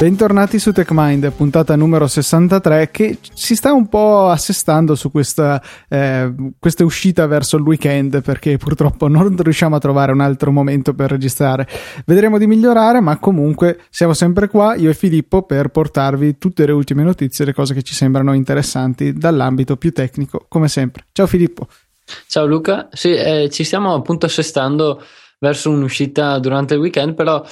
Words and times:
Bentornati 0.00 0.58
su 0.58 0.72
TechMind, 0.72 1.30
puntata 1.32 1.76
numero 1.76 2.06
63 2.06 2.90
che 2.90 3.18
si 3.34 3.54
sta 3.54 3.74
un 3.74 3.86
po' 3.86 4.28
assestando 4.30 4.94
su 4.94 5.10
questa, 5.10 5.62
eh, 5.90 6.32
questa, 6.58 6.86
uscita 6.86 7.26
verso 7.26 7.58
il 7.58 7.62
weekend 7.64 8.22
perché 8.22 8.56
purtroppo 8.56 9.08
non 9.08 9.36
riusciamo 9.36 9.76
a 9.76 9.78
trovare 9.78 10.12
un 10.12 10.22
altro 10.22 10.52
momento 10.52 10.94
per 10.94 11.10
registrare. 11.10 11.68
Vedremo 12.06 12.38
di 12.38 12.46
migliorare, 12.46 13.00
ma 13.00 13.18
comunque 13.18 13.80
siamo 13.90 14.14
sempre 14.14 14.48
qua, 14.48 14.74
io 14.74 14.88
e 14.88 14.94
Filippo, 14.94 15.42
per 15.42 15.68
portarvi 15.68 16.38
tutte 16.38 16.64
le 16.64 16.72
ultime 16.72 17.02
notizie, 17.02 17.44
le 17.44 17.52
cose 17.52 17.74
che 17.74 17.82
ci 17.82 17.92
sembrano 17.94 18.32
interessanti 18.32 19.12
dall'ambito 19.12 19.76
più 19.76 19.92
tecnico, 19.92 20.46
come 20.48 20.68
sempre. 20.68 21.08
Ciao 21.12 21.26
Filippo. 21.26 21.68
Ciao 22.26 22.46
Luca, 22.46 22.88
sì, 22.90 23.12
eh, 23.12 23.50
ci 23.50 23.64
stiamo 23.64 23.92
appunto 23.92 24.24
assestando 24.24 25.04
verso 25.38 25.68
un'uscita 25.68 26.38
durante 26.38 26.72
il 26.72 26.80
weekend, 26.80 27.12
però 27.12 27.44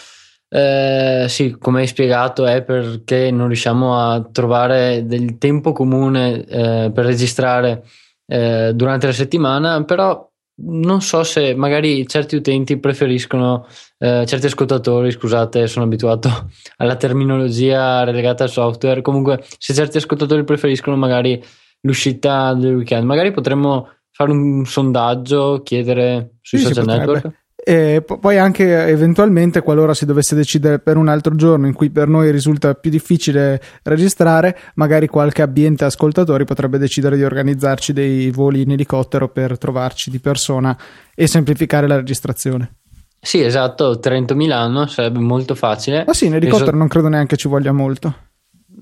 eh, 0.48 1.26
sì, 1.28 1.56
come 1.58 1.80
hai 1.80 1.86
spiegato, 1.86 2.46
è 2.46 2.62
perché 2.62 3.30
non 3.30 3.48
riusciamo 3.48 3.98
a 3.98 4.22
trovare 4.32 5.04
del 5.06 5.36
tempo 5.38 5.72
comune 5.72 6.44
eh, 6.44 6.90
per 6.92 7.04
registrare 7.04 7.84
eh, 8.26 8.72
durante 8.74 9.06
la 9.06 9.12
settimana, 9.12 9.84
però 9.84 10.26
non 10.60 11.00
so 11.02 11.22
se 11.22 11.54
magari 11.54 12.06
certi 12.06 12.36
utenti 12.36 12.78
preferiscono, 12.78 13.66
eh, 13.98 14.24
certi 14.26 14.46
ascoltatori, 14.46 15.10
scusate, 15.10 15.66
sono 15.66 15.84
abituato 15.84 16.50
alla 16.78 16.96
terminologia 16.96 18.02
relegata 18.04 18.44
al 18.44 18.50
software, 18.50 19.02
comunque 19.02 19.44
se 19.58 19.74
certi 19.74 19.98
ascoltatori 19.98 20.44
preferiscono 20.44 20.96
magari 20.96 21.42
l'uscita 21.82 22.54
del 22.54 22.74
weekend, 22.74 23.04
magari 23.04 23.30
potremmo 23.32 23.88
fare 24.10 24.30
un 24.32 24.64
sondaggio, 24.64 25.62
chiedere 25.62 26.38
sui 26.40 26.58
sì, 26.58 26.64
social 26.64 26.86
network. 26.86 27.46
E 27.60 28.02
poi 28.02 28.38
anche 28.38 28.86
eventualmente 28.86 29.62
qualora 29.62 29.92
si 29.92 30.06
dovesse 30.06 30.34
decidere 30.34 30.78
per 30.78 30.96
un 30.96 31.08
altro 31.08 31.34
giorno 31.34 31.66
in 31.66 31.74
cui 31.74 31.90
per 31.90 32.06
noi 32.08 32.30
risulta 32.30 32.74
più 32.74 32.90
difficile 32.90 33.60
registrare, 33.82 34.56
magari 34.74 35.08
qualche 35.08 35.42
ambiente 35.42 35.84
ascoltatori 35.84 36.44
potrebbe 36.44 36.78
decidere 36.78 37.16
di 37.16 37.24
organizzarci 37.24 37.92
dei 37.92 38.30
voli 38.30 38.62
in 38.62 38.70
elicottero 38.70 39.28
per 39.28 39.58
trovarci 39.58 40.10
di 40.10 40.20
persona 40.20 40.76
e 41.14 41.26
semplificare 41.26 41.88
la 41.88 41.96
registrazione. 41.96 42.76
Sì, 43.20 43.42
esatto, 43.42 43.98
Trento-Milano 43.98 44.86
sarebbe 44.86 45.18
molto 45.18 45.54
facile. 45.56 46.04
Ma 46.06 46.14
sì, 46.14 46.26
in 46.26 46.34
elicottero 46.34 46.66
penso... 46.66 46.78
non 46.78 46.88
credo 46.88 47.08
neanche 47.08 47.36
ci 47.36 47.48
voglia 47.48 47.72
molto. 47.72 48.14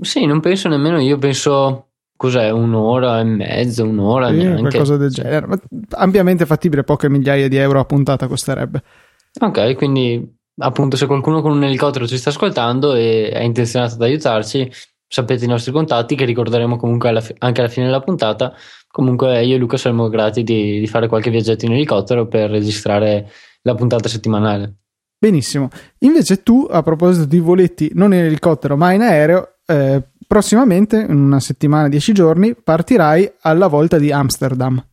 Sì, 0.03 0.27
non 0.27 0.41
penso 0.41 0.69
nemmeno 0.69 1.01
io, 1.01 1.17
penso 1.17 1.89
cos'è 2.17 2.51
un'ora 2.51 3.21
e 3.21 3.25
mezzo, 3.25 3.85
un'ora 3.85 4.29
sì, 4.29 4.37
neanche. 4.37 4.61
qualcosa 4.63 4.97
del 4.97 5.11
genere, 5.11 5.47
ma 5.47 5.59
ampiamente 5.91 6.47
fattibile, 6.47 6.83
poche 6.83 7.09
migliaia 7.09 7.49
di 7.49 7.57
euro 7.57 7.81
a 7.81 7.85
puntata 7.85 8.27
costerebbe. 8.27 8.83
Ok, 9.41 9.75
quindi 9.75 10.35
appunto 10.59 10.97
se 10.97 11.07
qualcuno 11.07 11.43
con 11.43 11.53
un 11.53 11.65
elicottero 11.65 12.07
ci 12.07 12.17
sta 12.17 12.31
ascoltando 12.31 12.95
e 12.95 13.29
è 13.31 13.43
intenzionato 13.43 13.95
ad 13.95 14.03
aiutarci, 14.03 14.71
sapete 15.07 15.45
i 15.45 15.49
nostri 15.49 15.73
contatti 15.73 16.17
che 16.17 16.25
ricorderemo 16.25 16.77
comunque 16.77 17.11
alla 17.11 17.21
fi- 17.21 17.35
anche 17.39 17.61
alla 17.61 17.71
fine 17.71 17.87
della 17.87 18.01
puntata. 18.01 18.55
Comunque 18.91 19.45
io 19.45 19.57
e 19.57 19.59
Luca 19.59 19.77
saremo 19.77 20.09
grati 20.09 20.43
di, 20.43 20.81
di 20.81 20.87
fare 20.87 21.07
qualche 21.07 21.31
viaggetto 21.31 21.67
in 21.67 21.73
elicottero 21.73 22.27
per 22.27 22.51
registrare 22.51 23.31
la 23.63 23.75
puntata 23.75 24.09
settimanale. 24.09 24.77
Benissimo. 25.19 25.69
Invece 26.01 26.43
tu, 26.43 26.67
a 26.71 26.83
proposito 26.83 27.27
di 27.27 27.39
voletti 27.39 27.91
non 27.95 28.15
in 28.15 28.21
elicottero 28.21 28.77
ma 28.77 28.93
in 28.93 29.03
aereo, 29.03 29.57
eh, 29.67 30.03
prossimamente, 30.27 30.99
in 31.09 31.17
una 31.17 31.41
settimana, 31.41 31.89
dieci 31.89 32.13
giorni, 32.13 32.55
partirai 32.55 33.31
alla 33.41 33.67
volta 33.67 33.99
di 33.99 34.13
Amsterdam. 34.13 34.85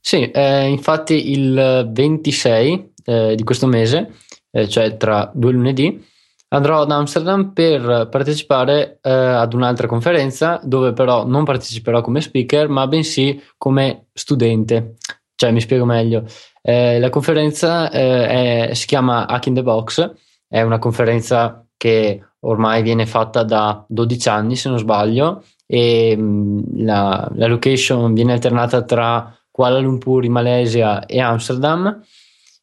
Sì, 0.00 0.30
eh, 0.30 0.66
infatti 0.66 1.32
il 1.32 1.90
26 1.92 2.92
eh, 3.04 3.34
di 3.34 3.42
questo 3.44 3.66
mese, 3.66 4.12
eh, 4.50 4.68
cioè 4.68 4.96
tra 4.96 5.30
due 5.34 5.52
lunedì, 5.52 6.04
andrò 6.48 6.80
ad 6.82 6.90
Amsterdam 6.90 7.52
per 7.52 8.08
partecipare 8.10 8.98
eh, 9.02 9.10
ad 9.10 9.52
un'altra 9.52 9.86
conferenza 9.86 10.60
dove 10.62 10.92
però 10.92 11.26
non 11.26 11.44
parteciperò 11.44 12.00
come 12.00 12.20
speaker, 12.20 12.68
ma 12.68 12.86
bensì 12.86 13.42
come 13.56 14.06
studente. 14.12 14.94
Cioè, 15.34 15.52
mi 15.52 15.60
spiego 15.60 15.84
meglio. 15.84 16.24
Eh, 16.62 16.98
la 16.98 17.10
conferenza 17.10 17.90
eh, 17.90 18.68
è, 18.70 18.74
si 18.74 18.86
chiama 18.86 19.26
Hack 19.26 19.46
in 19.46 19.54
the 19.54 19.62
Box, 19.62 20.10
è 20.48 20.62
una 20.62 20.78
conferenza 20.78 21.67
che 21.78 22.22
ormai 22.40 22.82
viene 22.82 23.06
fatta 23.06 23.42
da 23.42 23.82
12 23.88 24.28
anni 24.28 24.56
se 24.56 24.68
non 24.68 24.78
sbaglio 24.78 25.44
e 25.66 26.14
mm, 26.16 26.60
la, 26.84 27.26
la 27.34 27.46
location 27.46 28.12
viene 28.12 28.32
alternata 28.32 28.82
tra 28.82 29.34
Kuala 29.50 29.78
Lumpur 29.78 30.24
in 30.24 30.32
Malesia 30.32 31.06
e 31.06 31.20
Amsterdam 31.20 32.02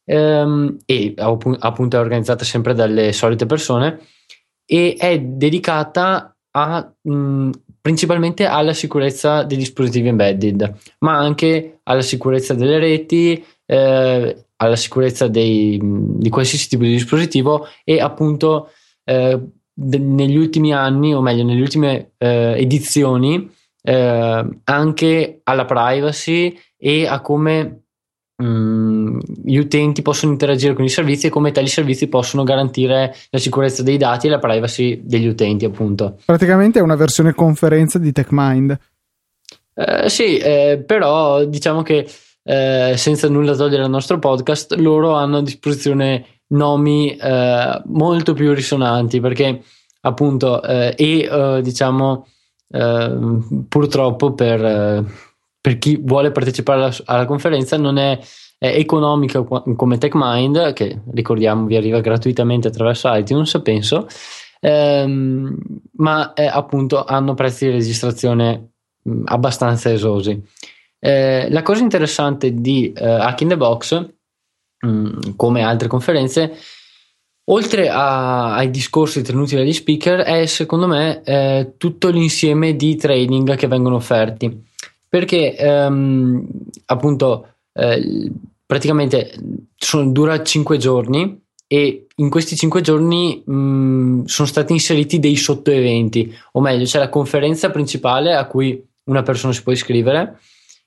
ehm, 0.05 0.77
e 0.85 1.13
appunto 1.15 1.97
è 1.97 1.99
organizzata 1.99 2.43
sempre 2.43 2.73
dalle 2.73 3.11
solite 3.13 3.45
persone 3.45 3.99
e 4.65 4.95
è 4.97 5.19
dedicata 5.19 6.35
a, 6.51 6.93
mh, 7.01 7.13
mm, 7.13 7.51
principalmente 7.81 8.45
alla 8.45 8.73
sicurezza 8.73 9.43
dei 9.43 9.57
dispositivi 9.57 10.09
embedded 10.09 10.73
ma 10.99 11.17
anche 11.17 11.79
alla 11.83 12.01
sicurezza 12.01 12.53
delle 12.53 12.79
reti 12.79 13.43
eh, 13.65 14.45
alla 14.57 14.75
sicurezza 14.75 15.27
dei, 15.27 15.79
di 15.81 16.29
qualsiasi 16.29 16.69
tipo 16.69 16.83
di 16.83 16.91
dispositivo 16.91 17.67
e 17.83 17.99
appunto 17.99 18.69
eh, 19.05 19.39
de- 19.73 19.97
negli 19.97 20.35
ultimi 20.35 20.73
anni, 20.73 21.13
o 21.13 21.21
meglio, 21.21 21.43
nelle 21.43 21.61
ultime 21.61 22.11
eh, 22.17 22.55
edizioni, 22.57 23.49
eh, 23.81 24.49
anche 24.63 25.39
alla 25.43 25.65
privacy 25.65 26.57
e 26.77 27.07
a 27.07 27.21
come 27.21 27.85
mh, 28.35 28.45
mm, 28.45 29.19
gli 29.43 29.57
utenti 29.57 30.01
possono 30.01 30.31
interagire 30.31 30.73
con 30.73 30.83
i 30.83 30.89
servizi 30.89 31.27
e 31.27 31.29
come 31.29 31.51
tali 31.51 31.67
servizi 31.67 32.07
possono 32.07 32.43
garantire 32.43 33.15
la 33.29 33.39
sicurezza 33.39 33.83
dei 33.83 33.97
dati 33.97 34.27
e 34.27 34.31
la 34.31 34.39
privacy 34.39 35.01
degli 35.03 35.27
utenti, 35.27 35.65
appunto. 35.65 36.19
Praticamente 36.25 36.79
è 36.79 36.81
una 36.81 36.95
versione 36.95 37.33
conferenza 37.33 37.99
di 37.99 38.11
TechMind. 38.11 38.77
Eh, 39.73 40.09
sì, 40.09 40.37
eh, 40.37 40.83
però 40.85 41.43
diciamo 41.45 41.81
che 41.81 42.07
eh, 42.43 42.93
senza 42.95 43.27
nulla 43.27 43.55
togliere 43.55 43.83
al 43.83 43.89
nostro 43.89 44.19
podcast, 44.19 44.73
loro 44.75 45.13
hanno 45.13 45.37
a 45.37 45.41
disposizione 45.43 46.25
nomi 46.55 47.15
eh, 47.15 47.81
molto 47.85 48.33
più 48.33 48.53
risonanti 48.53 49.19
perché 49.19 49.61
appunto 50.01 50.61
eh, 50.63 50.93
e 50.97 51.19
eh, 51.19 51.61
diciamo 51.61 52.27
eh, 52.69 53.17
purtroppo 53.67 54.33
per, 54.33 54.65
eh, 54.65 55.03
per, 55.61 55.77
chi 55.77 55.99
vuole 56.01 56.31
partecipare 56.31 56.81
alla, 56.81 56.95
alla 57.05 57.25
conferenza 57.25 57.77
non 57.77 57.97
è, 57.97 58.19
è 58.57 58.67
economica 58.67 59.43
come 59.43 59.97
TechMind 59.97 60.73
che 60.73 61.01
ricordiamo 61.11 61.65
vi 61.65 61.75
arriva 61.75 61.99
gratuitamente 61.99 62.67
attraverso 62.67 63.13
iTunes 63.13 63.59
penso. 63.63 64.07
Ehm, 64.61 65.57
ma 65.97 66.33
appunto 66.33 67.03
hanno 67.03 67.35
prezzi 67.35 67.65
di 67.65 67.73
registrazione 67.73 68.71
abbastanza 69.25 69.91
esosi. 69.91 70.41
Eh, 70.99 71.47
la 71.51 71.61
cosa 71.61 71.83
interessante 71.83 72.51
di 72.53 72.91
uh, 72.95 73.03
Hack 73.03 73.41
in 73.41 73.49
the 73.49 73.57
Box 73.57 74.14
Mm, 74.85 75.19
come 75.35 75.63
altre 75.63 75.87
conferenze, 75.87 76.53
oltre 77.45 77.89
a, 77.89 78.55
ai 78.55 78.69
discorsi 78.69 79.21
tenuti 79.21 79.55
dagli 79.55 79.73
speaker, 79.73 80.19
è 80.19 80.45
secondo 80.45 80.87
me 80.87 81.21
eh, 81.23 81.73
tutto 81.77 82.09
l'insieme 82.09 82.75
di 82.75 82.95
training 82.95 83.55
che 83.55 83.67
vengono 83.67 83.95
offerti. 83.95 84.63
Perché 85.07 85.55
ehm, 85.55 86.47
appunto 86.85 87.55
eh, 87.73 88.31
praticamente 88.65 89.33
sono, 89.75 90.11
dura 90.11 90.43
5 90.43 90.77
giorni 90.77 91.41
e 91.67 92.07
in 92.15 92.29
questi 92.29 92.55
5 92.55 92.81
giorni 92.81 93.41
mh, 93.45 93.53
mm, 93.53 94.23
sono 94.25 94.47
stati 94.47 94.73
inseriti 94.73 95.19
dei 95.19 95.35
sottoeventi, 95.35 96.33
o 96.53 96.61
meglio, 96.61 96.85
c'è 96.85 96.99
la 96.99 97.09
conferenza 97.09 97.71
principale 97.71 98.35
a 98.35 98.45
cui 98.45 98.83
una 99.05 99.23
persona 99.23 99.53
si 99.53 99.63
può 99.63 99.71
iscrivere, 99.71 100.39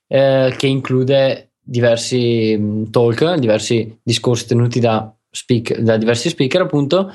eh, 0.07 0.55
che 0.57 0.67
include 0.67 1.48
diversi 1.69 2.57
mm, 2.59 2.85
talk, 2.85 3.35
diversi 3.35 3.99
discorsi 4.03 4.47
tenuti 4.47 4.81
da, 4.81 5.15
speak, 5.31 5.79
da 5.79 5.97
diversi 5.97 6.31
speaker 6.31 6.63
appunto. 6.63 7.13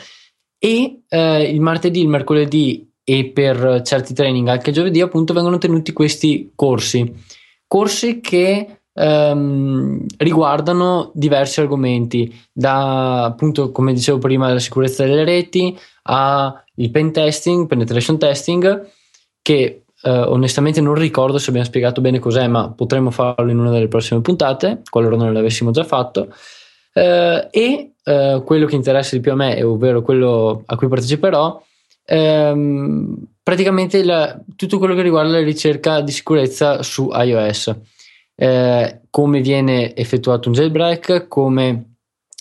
E 0.59 1.01
eh, 1.07 1.43
il 1.43 1.59
martedì, 1.59 2.01
il 2.01 2.07
mercoledì 2.07 2.89
e 3.03 3.25
per 3.25 3.81
certi 3.83 4.13
training 4.13 4.47
anche 4.47 4.71
giovedì 4.71 5.01
appunto 5.01 5.33
vengono 5.33 5.57
tenuti 5.57 5.91
questi 5.91 6.51
corsi, 6.55 7.11
corsi 7.67 8.21
che 8.21 8.83
ehm, 8.93 10.05
riguardano 10.17 11.11
diversi 11.13 11.59
argomenti, 11.59 12.33
da 12.51 13.25
appunto 13.25 13.71
come 13.71 13.93
dicevo 13.93 14.19
prima 14.19 14.53
la 14.53 14.59
sicurezza 14.59 15.03
delle 15.03 15.25
reti 15.25 15.77
al 16.03 16.63
pen 16.91 17.11
testing, 17.11 17.67
penetration 17.67 18.17
testing 18.17 18.89
che 19.41 19.82
Uh, 20.05 20.29
onestamente 20.31 20.81
non 20.81 20.95
ricordo 20.95 21.37
se 21.37 21.47
abbiamo 21.47 21.65
spiegato 21.65 22.01
bene 22.01 22.19
cos'è, 22.19 22.45
ma 22.47 22.69
potremmo 22.69 23.09
farlo 23.09 23.49
in 23.49 23.57
una 23.57 23.71
delle 23.71 23.87
prossime 23.87 24.19
puntate, 24.19 24.81
qualora 24.89 25.15
non 25.15 25.31
l'avessimo 25.31 25.71
già 25.71 25.85
fatto. 25.85 26.27
Uh, 26.93 27.47
e 27.49 27.93
uh, 28.03 28.43
quello 28.43 28.65
che 28.65 28.75
interessa 28.75 29.15
di 29.15 29.21
più 29.21 29.31
a 29.31 29.35
me, 29.35 29.63
ovvero 29.63 30.01
quello 30.01 30.63
a 30.65 30.75
cui 30.75 30.89
parteciperò, 30.89 31.63
um, 32.07 33.15
praticamente 33.41 34.03
la, 34.03 34.37
tutto 34.57 34.77
quello 34.77 34.93
che 34.93 35.03
riguarda 35.03 35.31
la 35.31 35.43
ricerca 35.43 36.01
di 36.01 36.11
sicurezza 36.11 36.83
su 36.83 37.09
iOS. 37.13 37.73
come 39.09 39.39
viene 39.39 39.95
effettuato 39.95 40.49
un 40.49 40.55
jailbreak, 40.55 41.29
come 41.29 41.92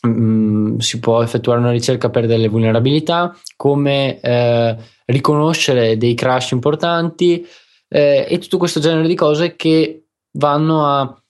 eh, 0.03 0.75
si 0.79 0.99
può 0.99 1.23
effettuare 1.23 1.61
una 1.61 1.71
ricerca 1.71 2.11
per 2.11 2.27
delle 2.27 2.49
vulnerabilità, 2.49 3.37
come 3.57 4.21
eh, 4.21 4.77
riconoscere 5.07 5.97
dei 5.97 6.15
crash 6.15 6.51
importanti 6.51 7.47
eh, 7.89 8.27
e 8.29 8.39
tutto 8.39 8.59
questo 8.59 8.81
genere 8.81 9.07
di 9.07 9.15
cose 9.15 9.55
che 9.55 10.07
vanno 10.33 10.87
a 10.87 11.23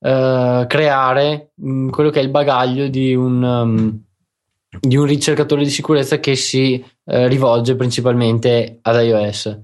eh, 0.00 0.64
creare 0.68 1.52
mh, 1.54 1.70
mm, 1.70 1.88
quello 1.90 2.10
che 2.10 2.20
è 2.20 2.22
il 2.22 2.30
bagaglio 2.30 2.88
di 2.88 3.14
un, 3.14 3.42
um, 3.42 4.02
di 4.80 4.96
un 4.96 5.06
ricercatore 5.06 5.64
di 5.64 5.70
sicurezza 5.70 6.18
che 6.18 6.36
si 6.36 6.82
eh, 7.04 7.28
rivolge 7.28 7.74
principalmente 7.76 8.78
ad 8.82 9.02
iOS. 9.02 9.58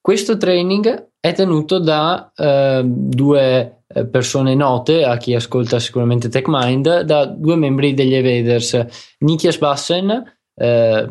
Questo 0.00 0.36
training 0.36 1.08
è 1.20 1.34
tenuto 1.34 1.78
da 1.78 2.32
eh, 2.34 2.82
due 2.84 3.79
persone 4.10 4.54
note 4.54 5.04
a 5.04 5.16
chi 5.16 5.34
ascolta 5.34 5.78
sicuramente 5.78 6.28
TechMind, 6.28 7.00
da 7.00 7.26
due 7.26 7.56
membri 7.56 7.94
degli 7.94 8.14
Evaders, 8.14 8.86
Nikias 9.18 9.58
Bassen, 9.58 10.22
eh, 10.54 11.08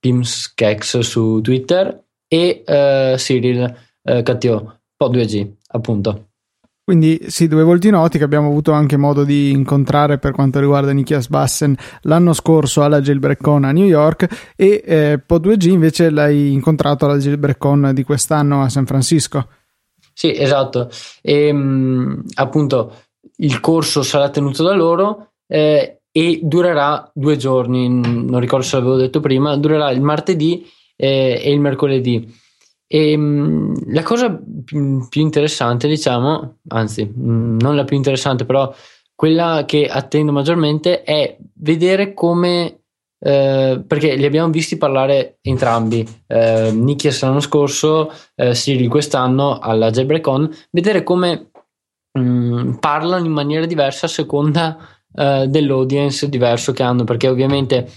Pimskex 0.00 0.98
su 0.98 1.40
Twitter 1.40 2.04
e 2.26 2.62
eh, 2.66 3.14
Cyril 3.16 3.76
eh, 4.02 4.22
Cattio, 4.22 4.80
Po2G 5.00 5.52
appunto. 5.68 6.26
Quindi 6.84 7.20
sì, 7.28 7.46
due 7.46 7.62
volti 7.62 7.90
noti 7.90 8.18
che 8.18 8.24
abbiamo 8.24 8.48
avuto 8.48 8.72
anche 8.72 8.96
modo 8.96 9.22
di 9.22 9.52
incontrare 9.52 10.18
per 10.18 10.32
quanto 10.32 10.58
riguarda 10.58 10.90
Nikias 10.90 11.28
Bassen 11.28 11.76
l'anno 12.02 12.32
scorso 12.32 12.82
alla 12.82 13.00
JailbreakCon 13.00 13.64
a 13.64 13.70
New 13.70 13.86
York 13.86 14.52
e 14.56 14.82
eh, 14.84 15.22
Po2G 15.24 15.68
invece 15.68 16.10
l'hai 16.10 16.52
incontrato 16.52 17.04
alla 17.04 17.18
JailbreakCon 17.18 17.92
di 17.94 18.02
quest'anno 18.02 18.62
a 18.62 18.68
San 18.68 18.86
Francisco. 18.86 19.46
Sì, 20.14 20.34
esatto. 20.36 20.88
E, 21.20 21.46
ehm, 21.48 22.24
appunto 22.34 22.94
il 23.36 23.60
corso 23.60 24.02
sarà 24.02 24.30
tenuto 24.30 24.62
da 24.62 24.74
loro 24.74 25.32
eh, 25.46 26.02
e 26.10 26.40
durerà 26.42 27.10
due 27.14 27.36
giorni, 27.36 27.88
non 27.88 28.38
ricordo 28.38 28.64
se 28.64 28.76
l'avevo 28.76 28.96
detto 28.96 29.20
prima, 29.20 29.56
durerà 29.56 29.90
il 29.90 30.02
martedì 30.02 30.66
eh, 30.96 31.40
e 31.42 31.50
il 31.52 31.60
mercoledì. 31.60 32.30
E, 32.86 33.12
ehm, 33.12 33.92
la 33.92 34.02
cosa 34.02 34.38
più, 34.64 35.08
interessante, 35.14 35.88
diciamo, 35.88 36.58
anzi, 36.68 37.04
mm, 37.06 37.58
non 37.60 37.74
la 37.76 37.84
più 37.84 37.96
interessante, 37.96 38.44
però 38.44 38.72
quella 39.14 39.64
che 39.66 39.86
attendo 39.88 40.32
maggiormente 40.32 41.02
è 41.02 41.36
vedere 41.54 42.12
come. 42.14 42.81
Eh, 43.24 43.84
perché 43.86 44.16
li 44.16 44.24
abbiamo 44.24 44.50
visti 44.50 44.76
parlare 44.76 45.38
entrambi, 45.42 46.04
eh, 46.26 46.72
Nikias 46.72 47.22
l'anno 47.22 47.38
scorso, 47.38 48.12
eh, 48.34 48.50
Cyril 48.50 48.88
quest'anno 48.88 49.60
alla 49.60 49.90
JailbreakCon, 49.90 50.50
vedere 50.72 51.04
come 51.04 51.50
mh, 52.12 52.20
mm, 52.20 52.72
parlano 52.80 53.24
in 53.24 53.30
maniera 53.30 53.64
diversa 53.64 54.06
a 54.06 54.08
seconda 54.08 54.76
eh, 55.14 55.46
dell'audience 55.46 56.28
diverso 56.28 56.72
che 56.72 56.82
hanno, 56.82 57.04
perché 57.04 57.28
ovviamente 57.28 57.88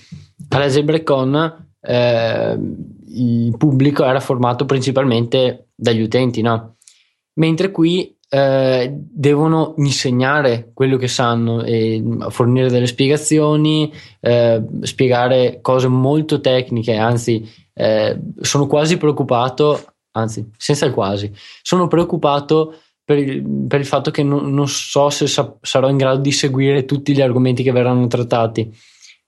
alla 0.49 0.67
JailbreakCon 0.67 1.69
eh, 1.81 2.59
il 3.07 3.57
pubblico 3.57 4.05
era 4.05 4.19
formato 4.19 4.65
principalmente 4.65 5.69
dagli 5.73 6.01
utenti, 6.01 6.43
no? 6.43 6.75
Mentre 7.39 7.71
qui 7.71 8.14
eh, 8.29 8.91
devono 8.91 9.73
insegnare 9.77 10.71
quello 10.73 10.97
che 10.97 11.07
sanno 11.07 11.63
e 11.63 12.03
fornire 12.29 12.69
delle 12.69 12.87
spiegazioni, 12.87 13.91
eh, 14.19 14.63
spiegare 14.81 15.59
cose 15.61 15.87
molto 15.87 16.41
tecniche, 16.41 16.95
anzi 16.95 17.47
eh, 17.73 18.19
sono 18.41 18.67
quasi 18.67 18.97
preoccupato, 18.97 19.93
anzi 20.11 20.49
senza 20.57 20.85
il 20.85 20.93
quasi, 20.93 21.31
sono 21.61 21.87
preoccupato 21.87 22.75
per 23.03 23.19
il, 23.19 23.43
per 23.67 23.79
il 23.79 23.85
fatto 23.85 24.09
che 24.09 24.23
non, 24.23 24.51
non 24.53 24.67
so 24.67 25.09
se 25.09 25.27
sa- 25.27 25.55
sarò 25.61 25.89
in 25.89 25.97
grado 25.97 26.19
di 26.19 26.31
seguire 26.31 26.85
tutti 26.85 27.13
gli 27.13 27.21
argomenti 27.21 27.61
che 27.61 27.71
verranno 27.71 28.07
trattati. 28.07 28.75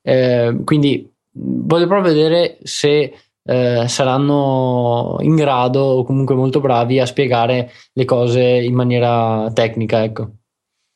Eh, 0.02 0.62
quindi 0.64 1.08
voglio 1.32 1.86
proprio 1.86 2.14
vedere 2.14 2.58
se 2.64 3.14
eh, 3.48 3.88
saranno 3.88 5.18
in 5.22 5.36
grado 5.36 5.80
o 5.80 6.04
comunque 6.04 6.36
molto 6.36 6.60
bravi 6.60 7.00
a 7.00 7.06
spiegare 7.06 7.72
le 7.94 8.06
cose 8.06 8.42
in 8.42 8.74
maniera 8.74 9.50
tecnica, 9.54 10.04
ecco. 10.04 10.32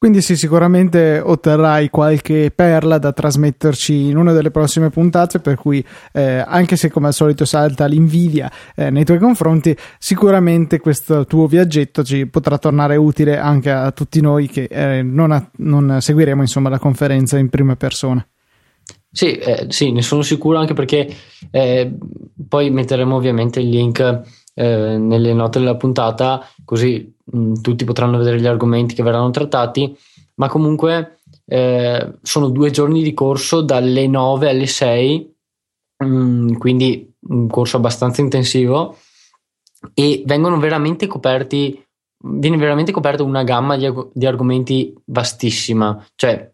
Quindi 0.01 0.21
sì, 0.21 0.35
sicuramente 0.35 1.21
otterrai 1.23 1.91
qualche 1.91 2.51
perla 2.55 2.97
da 2.97 3.13
trasmetterci 3.13 4.07
in 4.07 4.17
una 4.17 4.33
delle 4.33 4.49
prossime 4.49 4.89
puntate, 4.89 5.37
per 5.37 5.57
cui 5.57 5.85
eh, 6.11 6.43
anche 6.43 6.75
se 6.75 6.89
come 6.89 7.05
al 7.05 7.13
solito 7.13 7.45
salta 7.45 7.85
l'invidia 7.85 8.51
eh, 8.75 8.89
nei 8.89 9.05
tuoi 9.05 9.19
confronti, 9.19 9.77
sicuramente 9.99 10.79
questo 10.79 11.27
tuo 11.27 11.45
viaggetto 11.45 12.03
ci 12.03 12.25
potrà 12.25 12.57
tornare 12.57 12.95
utile 12.95 13.37
anche 13.37 13.69
a 13.69 13.91
tutti 13.91 14.21
noi 14.21 14.47
che 14.47 14.63
eh, 14.63 15.03
non, 15.03 15.33
a, 15.33 15.51
non, 15.57 15.97
seguiremo 16.01 16.41
insomma 16.41 16.69
la 16.69 16.79
conferenza 16.79 17.37
in 17.37 17.49
prima 17.49 17.75
persona. 17.75 18.25
Sì, 19.13 19.33
eh, 19.33 19.65
sì, 19.69 19.91
ne 19.91 20.01
sono 20.01 20.21
sicuro 20.21 20.57
anche 20.57 20.73
perché 20.73 21.13
eh, 21.51 21.93
poi 22.47 22.69
metteremo 22.69 23.13
ovviamente 23.13 23.59
il 23.59 23.67
link 23.67 23.99
eh, 24.53 24.97
nelle 24.97 25.33
note 25.33 25.59
della 25.59 25.75
puntata, 25.75 26.47
così 26.63 27.13
mh, 27.25 27.37
mm, 27.37 27.53
tutti 27.61 27.83
potranno 27.83 28.17
vedere 28.17 28.39
gli 28.39 28.47
argomenti 28.47 28.95
che 28.95 29.03
verranno 29.03 29.29
trattati, 29.29 29.93
ma 30.35 30.47
comunque 30.47 31.19
eh, 31.45 32.13
sono 32.21 32.49
due 32.49 32.71
giorni 32.71 33.03
di 33.03 33.13
corso 33.13 33.61
dalle 33.61 34.07
9 34.07 34.49
alle 34.49 34.67
6, 34.67 35.35
mh, 35.97 36.05
mm, 36.05 36.53
quindi 36.53 37.13
un 37.27 37.47
corso 37.47 37.77
abbastanza 37.77 38.21
intensivo 38.21 38.97
e 39.93 40.23
vengono 40.25 40.57
veramente 40.57 41.07
coperti, 41.07 41.83
viene 42.23 42.55
veramente 42.55 42.93
coperta 42.93 43.23
una 43.23 43.43
gamma 43.43 43.75
di, 43.75 43.91
di 44.13 44.25
argomenti 44.25 44.93
vastissima, 45.05 46.01
cioè 46.15 46.49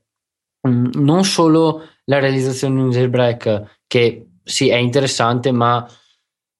mh, 0.61 0.69
mm, 0.69 0.85
non 0.95 1.23
solo 1.23 1.83
la 2.09 2.19
realizzazione 2.19 2.75
di 2.75 2.81
un 2.81 2.89
jailbreak 2.89 3.79
che 3.87 4.27
sì 4.43 4.69
è 4.69 4.75
interessante 4.75 5.51
ma 5.51 5.85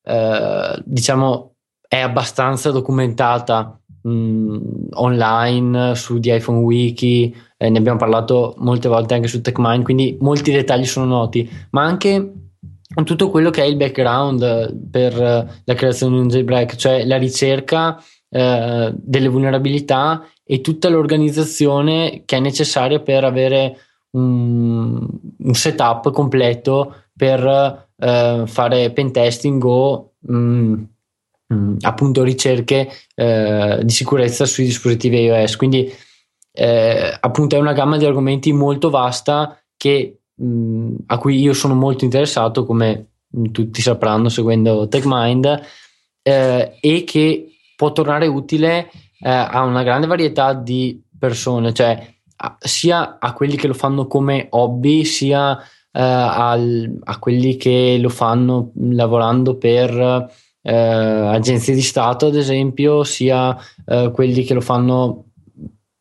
eh, 0.03 0.81
diciamo 0.83 1.55
è 1.87 1.99
abbastanza 1.99 2.71
documentata 2.71 3.79
mh, 4.03 4.09
mm, 4.09 4.57
online 4.93 5.95
su 5.95 6.19
di 6.19 6.33
iPhone 6.33 6.59
Wiki 6.59 7.35
eh, 7.57 7.69
ne 7.69 7.77
abbiamo 7.77 7.97
parlato 7.97 8.55
molte 8.57 8.87
volte 8.87 9.13
anche 9.13 9.27
su 9.27 9.41
TechMind 9.41 9.83
quindi 9.83 10.17
molti 10.19 10.51
dettagli 10.51 10.85
sono 10.85 11.05
noti 11.05 11.49
ma 11.71 11.83
anche 11.83 12.33
tutto 13.03 13.29
quello 13.29 13.49
che 13.49 13.63
è 13.63 13.65
il 13.65 13.75
background 13.75 14.89
per 14.89 15.13
la 15.63 15.73
creazione 15.73 16.15
di 16.15 16.21
un 16.21 16.27
jailbreak 16.29 16.75
cioè 16.75 17.05
la 17.05 17.17
ricerca 17.17 18.01
eh, 18.29 18.93
delle 18.95 19.27
vulnerabilità 19.27 20.25
e 20.43 20.61
tutta 20.61 20.89
l'organizzazione 20.89 22.23
che 22.25 22.37
è 22.37 22.39
necessaria 22.39 22.99
per 22.99 23.23
avere 23.23 23.86
un, 24.17 25.07
un 25.37 25.53
setup 25.53 26.11
completo 26.11 26.95
per 27.15 27.89
eh, 27.97 28.43
fare 28.45 28.91
pen 28.91 29.11
testing 29.11 29.63
o 29.63 30.13
mh, 30.19 30.35
mm, 30.35 30.73
mh, 31.47 31.55
mm, 31.55 31.75
appunto 31.81 32.23
ricerche 32.23 32.89
eh, 33.15 33.79
di 33.83 33.91
sicurezza 33.91 34.45
sui 34.45 34.65
dispositivi 34.65 35.21
iOS. 35.21 35.55
Quindi 35.55 35.91
eh, 36.51 37.17
appunto 37.19 37.55
è 37.55 37.59
una 37.59 37.73
gamma 37.73 37.97
di 37.97 38.05
argomenti 38.05 38.51
molto 38.51 38.89
vasta 38.89 39.59
che, 39.75 40.19
mh, 40.35 40.45
mm, 40.45 40.95
a 41.07 41.17
cui 41.17 41.39
io 41.39 41.53
sono 41.53 41.75
molto 41.75 42.03
interessato, 42.03 42.65
come 42.65 43.09
tutti 43.51 43.81
sapranno 43.81 44.29
seguendo 44.29 44.87
TechMind, 44.87 45.61
eh, 46.23 46.77
e 46.79 47.03
che 47.03 47.47
può 47.75 47.91
tornare 47.91 48.27
utile 48.27 48.89
eh, 49.19 49.29
a 49.29 49.63
una 49.63 49.83
grande 49.83 50.07
varietà 50.07 50.53
di 50.53 51.01
persone, 51.17 51.73
cioè 51.73 52.15
sia 52.59 53.17
a 53.19 53.33
quelli 53.33 53.55
che 53.55 53.67
lo 53.67 53.73
fanno 53.73 54.07
come 54.07 54.47
hobby, 54.51 55.03
sia 55.03 55.57
eh, 55.57 56.01
al, 56.01 56.99
a 57.03 57.19
quelli 57.19 57.57
che 57.57 57.97
lo 57.99 58.09
fanno 58.09 58.71
lavorando 58.75 59.57
per 59.57 60.29
eh, 60.61 60.73
agenzie 60.73 61.73
di 61.73 61.81
Stato, 61.81 62.27
ad 62.27 62.35
esempio, 62.35 63.03
sia 63.03 63.57
eh, 63.85 64.11
quelli 64.13 64.43
che 64.43 64.53
lo 64.53 64.61
fanno 64.61 65.23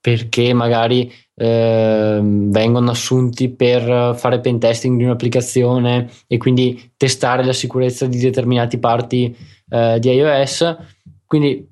perché 0.01 0.53
magari 0.53 1.13
eh, 1.35 2.21
vengono 2.23 2.91
assunti 2.91 3.49
per 3.49 4.15
fare 4.17 4.41
pen 4.41 4.59
testing 4.59 4.97
di 4.97 5.05
un'applicazione 5.05 6.09
e 6.27 6.37
quindi 6.37 6.93
testare 6.97 7.45
la 7.45 7.53
sicurezza 7.53 8.07
di 8.07 8.19
determinati 8.19 8.79
parti 8.79 9.37
eh, 9.69 9.99
di 9.99 10.11
iOS. 10.11 10.77
Quindi 11.25 11.69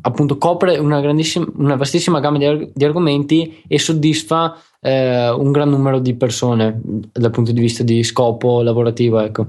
appunto 0.00 0.38
copre 0.38 0.78
una, 0.78 1.00
una 1.00 1.76
vastissima 1.76 2.20
gamma 2.20 2.38
di, 2.38 2.44
arg- 2.44 2.70
di, 2.72 2.84
argomenti 2.84 3.62
e 3.66 3.78
soddisfa 3.78 4.56
eh, 4.80 5.30
un 5.30 5.50
gran 5.50 5.68
numero 5.68 5.98
di 5.98 6.14
persone 6.14 6.80
dal 6.82 7.30
punto 7.30 7.52
di 7.52 7.60
vista 7.60 7.82
di 7.82 8.02
scopo 8.02 8.62
lavorativo. 8.62 9.18
Ecco. 9.20 9.46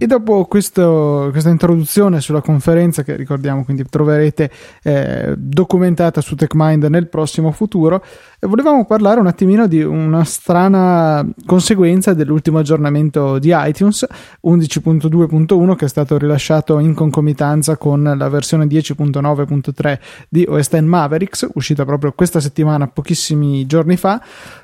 E 0.00 0.06
dopo 0.06 0.44
questo, 0.44 1.26
questa 1.32 1.50
introduzione 1.50 2.20
sulla 2.20 2.40
conferenza, 2.40 3.02
che 3.02 3.16
ricordiamo 3.16 3.64
quindi 3.64 3.82
troverete 3.82 4.48
eh, 4.84 5.34
documentata 5.36 6.20
su 6.20 6.36
TechMind 6.36 6.84
nel 6.84 7.08
prossimo 7.08 7.50
futuro, 7.50 8.04
eh, 8.38 8.46
volevamo 8.46 8.84
parlare 8.84 9.18
un 9.18 9.26
attimino 9.26 9.66
di 9.66 9.82
una 9.82 10.22
strana 10.22 11.28
conseguenza 11.44 12.14
dell'ultimo 12.14 12.58
aggiornamento 12.58 13.40
di 13.40 13.52
iTunes 13.52 14.06
11.2.1 14.44 15.74
che 15.74 15.86
è 15.86 15.88
stato 15.88 16.16
rilasciato 16.16 16.78
in 16.78 16.94
concomitanza 16.94 17.76
con 17.76 18.14
la 18.16 18.28
versione 18.28 18.66
10.9.3 18.66 19.98
di 20.28 20.46
OS 20.48 20.68
X 20.68 20.78
Mavericks, 20.80 21.48
uscita 21.54 21.84
proprio 21.84 22.12
questa 22.12 22.38
settimana, 22.38 22.86
pochissimi 22.86 23.66
giorni 23.66 23.96
fa, 23.96 24.22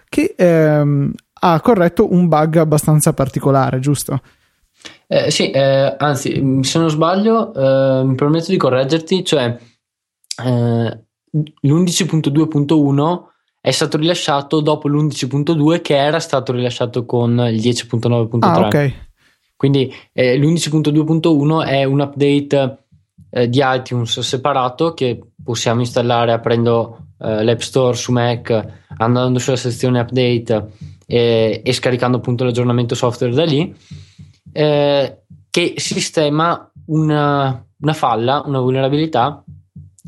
che 0.09 0.33
ehm, 0.37 1.11
ha 1.41 1.61
corretto 1.61 2.12
un 2.12 2.29
bug 2.29 2.55
abbastanza 2.59 3.12
particolare, 3.12 3.81
giusto? 3.81 4.21
Eh, 5.07 5.31
sì, 5.31 5.50
eh, 5.50 5.95
anzi, 5.99 6.61
se 6.62 6.79
non 6.79 6.91
sbaglio, 6.91 7.53
eh, 7.55 8.05
mi 8.05 8.14
permetto 8.14 8.50
di 8.50 8.57
correggerti, 8.57 9.25
cioè 9.25 9.57
eh, 10.45 11.05
l'11.2.1 11.31 13.23
è 13.61 13.71
stato 13.71 13.97
rilasciato 13.97 14.61
dopo 14.61 14.88
l'11.2 14.88 15.81
che 15.81 15.97
era 15.97 16.21
stato 16.21 16.53
rilasciato 16.53 17.05
con 17.05 17.31
il 17.50 17.61
10.9.3. 17.61 18.38
Ah, 18.41 18.67
ok. 18.67 18.93
Quindi 19.57 19.93
eh, 20.12 20.37
l'11.2.1 20.37 21.67
è 21.67 21.85
un 21.85 22.00
update 22.00 22.79
eh, 23.31 23.49
di 23.49 23.61
iTunes 23.62 24.19
separato 24.21 24.95
che 24.95 25.21
possiamo 25.43 25.81
installare 25.81 26.33
aprendo 26.33 26.99
l'App 27.17 27.61
Store 27.61 27.97
su 27.97 28.12
Mac, 28.12 28.83
andando 28.99 29.38
sulla 29.38 29.57
sezione 29.57 30.00
update 30.00 30.73
e, 31.07 31.62
e 31.64 31.73
scaricando 31.73 32.19
appunto 32.19 32.45
l'aggiornamento 32.45 32.95
software 32.95 33.33
da 33.33 33.45
lì 33.45 33.75
eh, 34.55 35.23
che 35.51 35.75
sistema 35.77 36.71
una, 36.87 37.67
una, 37.81 37.93
falla, 37.93 38.43
una 38.47 38.61
vulnerabilità 38.61 39.43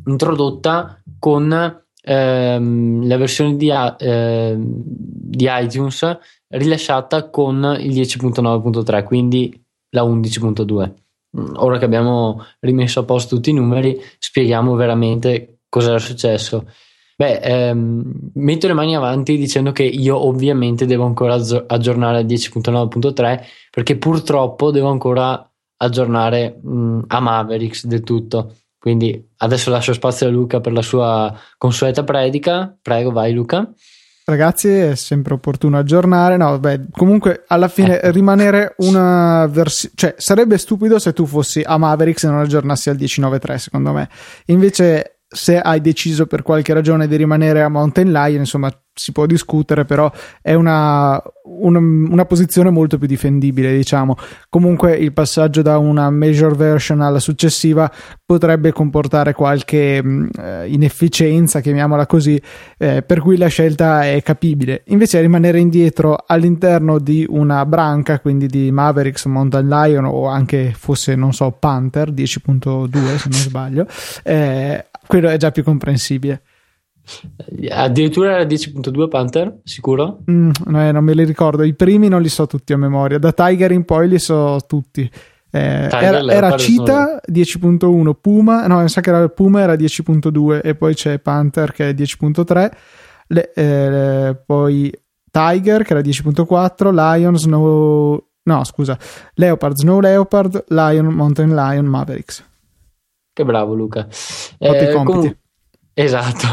introdotta 0.07 1.03
con 1.19 1.83
ehm, 2.01 3.07
la 3.09 3.17
versione 3.17 3.57
di, 3.57 3.71
eh, 3.99 4.57
di, 4.57 5.49
iTunes 5.51 6.19
rilasciata 6.49 7.29
con 7.29 7.77
il 7.81 7.93
10.9.3, 7.93 9.05
quindi 9.05 9.61
la 9.91 10.03
11.2. 10.05 10.93
Mm, 11.39 11.55
ora 11.57 11.79
che 11.79 11.85
abbiamo 11.85 12.45
rimesso 12.61 13.01
a 13.01 13.05
posto 13.05 13.35
tutti 13.35 13.51
i 13.51 13.55
numeri, 13.55 14.01
spieghiamo 14.19 14.77
veramente 14.77 15.59
cosa 15.69 15.91
era 15.91 15.99
successo. 15.99 16.71
Beh, 17.19 17.39
ehm, 17.39 18.31
metto 18.35 18.67
le 18.67 18.75
mani 18.75 18.95
avanti 18.95 19.39
dicendo 19.39 19.73
che 19.73 19.85
io 19.85 20.19
ovviamente 20.27 20.85
devo 20.85 21.07
ancora 21.07 21.35
aggiornare 21.35 22.19
al 22.19 22.27
10.9.3 22.27 23.43
perché 23.71 23.97
purtroppo 23.97 24.71
devo 24.71 24.89
ancora 24.89 25.51
aggiornare 25.79 26.61
mh, 26.63 27.05
a 27.07 27.21
Mavericks 27.21 27.87
del 27.87 28.03
tutto. 28.03 28.57
Quindi 28.79 29.31
adesso 29.39 29.71
lascio 29.71 29.95
spazio 29.95 30.27
a 30.27 30.31
Luca 30.31 30.61
per 30.61 30.73
la 30.73 30.83
sua 30.83 31.35
consueta 31.57 32.05
predica. 32.05 32.77
Prego, 32.81 33.11
vai 33.11 33.33
Luca. 33.33 33.73
Ragazzi, 34.29 34.69
è 34.69 34.95
sempre 34.95 35.35
opportuno 35.35 35.79
aggiornare. 35.79 36.37
No, 36.37 36.59
beh, 36.59 36.89
comunque 36.91 37.45
alla 37.47 37.69
fine 37.69 38.01
eh. 38.01 38.11
rimanere 38.11 38.75
una 38.79 39.47
versione, 39.47 39.95
cioè 39.97 40.15
sarebbe 40.19 40.59
stupido 40.59 40.99
se 40.99 41.13
tu 41.13 41.27
fossi 41.27 41.63
a 41.65 41.79
Mavericks 41.79 42.25
e 42.25 42.29
non 42.29 42.41
aggiornassi 42.41 42.91
al 42.91 42.97
10.9.3, 42.97 43.55
secondo 43.57 43.93
me. 43.93 44.09
Invece 44.47 45.16
se 45.29 45.59
hai 45.59 45.81
deciso 45.81 46.27
per 46.27 46.43
qualche 46.43 46.73
ragione 46.73 47.07
di 47.09 47.17
rimanere 47.17 47.63
a 47.63 47.69
Mountain 47.69 48.13
Lion, 48.13 48.41
insomma, 48.41 48.71
si 48.99 49.13
può 49.13 49.27
discutere, 49.27 49.85
però 49.85 50.11
è 50.41 50.55
una, 50.55 51.23
una, 51.45 51.79
una, 51.79 52.25
posizione 52.25 52.71
molto 52.71 52.97
più 52.97 53.07
difendibile, 53.07 53.77
diciamo. 53.77 54.17
Comunque 54.49 54.97
il 54.97 55.13
passaggio 55.13 55.61
da 55.61 55.77
una 55.77 56.09
major 56.09 56.57
version 56.57 57.03
alla 57.03 57.19
successiva 57.19 57.93
potrebbe 58.25 58.73
comportare 58.73 59.35
qualche 59.35 60.03
mh, 60.03 60.31
eh, 60.39 60.69
inefficienza, 60.69 61.61
chiamiamola 61.61 62.07
così, 62.07 62.41
eh, 62.79 63.03
per 63.03 63.21
cui 63.21 63.37
la 63.37 63.49
scelta 63.49 64.07
è 64.07 64.23
capibile. 64.23 64.83
Invece 64.87 65.21
rimanere 65.21 65.61
indietro 65.61 66.17
all'interno 66.27 66.99
di 66.99 67.27
una 67.29 67.67
branca, 67.67 68.19
quindi 68.19 68.47
di 68.47 68.73
Mavericks, 68.73 69.27
Mountain 69.27 69.69
Lion 69.69 70.07
o 70.07 70.27
anche 70.27 70.73
fosse, 70.75 71.15
non 71.17 71.35
so, 71.35 71.51
Panther 71.51 72.13
10.2 72.13 73.17
se 73.17 73.29
non 73.29 73.39
sbaglio, 73.41 73.87
eh, 74.25 74.87
quello 75.07 75.29
è 75.29 75.37
già 75.37 75.51
più 75.51 75.63
comprensibile. 75.63 76.41
Addirittura 77.71 78.33
era 78.33 78.45
10.2 78.45 79.09
Panther, 79.09 79.59
sicuro? 79.63 80.23
Mm, 80.31 80.51
no, 80.67 80.93
non 80.93 81.05
me 81.05 81.15
li 81.15 81.25
ricordo. 81.25 81.63
I 81.63 81.75
primi 81.75 82.09
non 82.09 82.23
li 82.23 82.29
so 82.29 82.47
tutti 82.47 82.73
a 82.73 82.77
memoria. 82.77 83.19
Da 83.19 83.33
Tiger 83.33 83.73
in 83.73 83.85
poi 83.85 84.09
li 84.09 84.19
so 84.19 84.59
tutti. 84.67 85.11
Eh, 85.51 85.89
era, 85.91 86.21
era 86.21 86.57
Cita 86.57 87.21
10.1, 87.31 88.13
Puma, 88.21 88.67
no, 88.67 88.81
mi 88.81 88.89
sa 88.89 89.01
che 89.01 89.11
era 89.11 89.29
Puma 89.29 89.61
era 89.61 89.75
10.2 89.75 90.61
e 90.63 90.75
poi 90.75 90.95
c'è 90.95 91.19
Panther 91.19 91.73
che 91.73 91.91
è 91.91 91.93
10.3, 91.93 92.71
le, 93.29 93.53
eh, 93.55 94.37
poi 94.45 94.93
Tiger 95.31 95.83
che 95.83 95.93
era 95.93 96.03
10.4, 96.03 96.93
Lion, 96.93 97.39
Snow, 97.39 98.29
no 98.43 98.65
scusa, 98.65 98.99
Leopard, 99.35 99.77
Snow 99.77 100.01
Leopard, 100.01 100.65
Lion, 100.69 101.07
Mountain 101.07 101.55
Lion, 101.55 101.87
Mavericks. 101.87 102.45
Che 103.33 103.45
bravo 103.45 103.75
Luca. 103.75 104.09
Eh, 104.59 104.93
com- 104.93 105.37
esatto, 105.99 106.47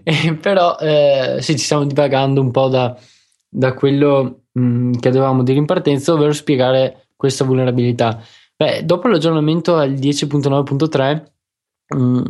però 0.40 0.76
eh, 0.78 1.36
sì, 1.40 1.52
ci 1.56 1.64
stiamo 1.64 1.84
divagando 1.84 2.40
un 2.40 2.50
po' 2.50 2.68
da, 2.68 2.96
da 3.48 3.74
quello 3.74 4.44
mh, 4.52 4.60
mm, 4.60 4.92
che 4.94 5.10
dovevamo 5.10 5.42
dire 5.42 5.58
in 5.58 5.66
partenza, 5.66 6.12
ovvero 6.12 6.32
spiegare 6.32 7.08
questa 7.14 7.44
vulnerabilità. 7.44 8.22
Beh, 8.56 8.84
dopo 8.84 9.08
l'aggiornamento 9.08 9.76
al 9.76 9.92
10.9.3, 9.92 11.22
mh, 11.94 11.98
mm, 11.98 12.22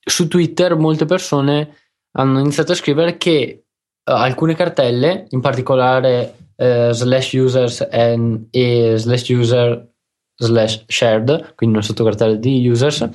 su 0.00 0.28
Twitter 0.28 0.76
molte 0.76 1.04
persone 1.04 1.76
hanno 2.12 2.40
iniziato 2.40 2.72
a 2.72 2.76
scrivere 2.76 3.18
che 3.18 3.64
uh, 3.64 4.12
alcune 4.12 4.54
cartelle, 4.54 5.26
in 5.30 5.40
particolare 5.40 6.34
uh, 6.56 6.90
slash 6.92 7.32
users 7.34 7.86
and, 7.90 8.46
e 8.50 8.94
slash 8.96 9.28
user 9.28 9.92
slash 10.38 10.84
shared, 10.86 11.54
quindi 11.54 11.76
una 11.76 11.84
sottocartella 11.84 12.34
di 12.34 12.68
users, 12.68 13.08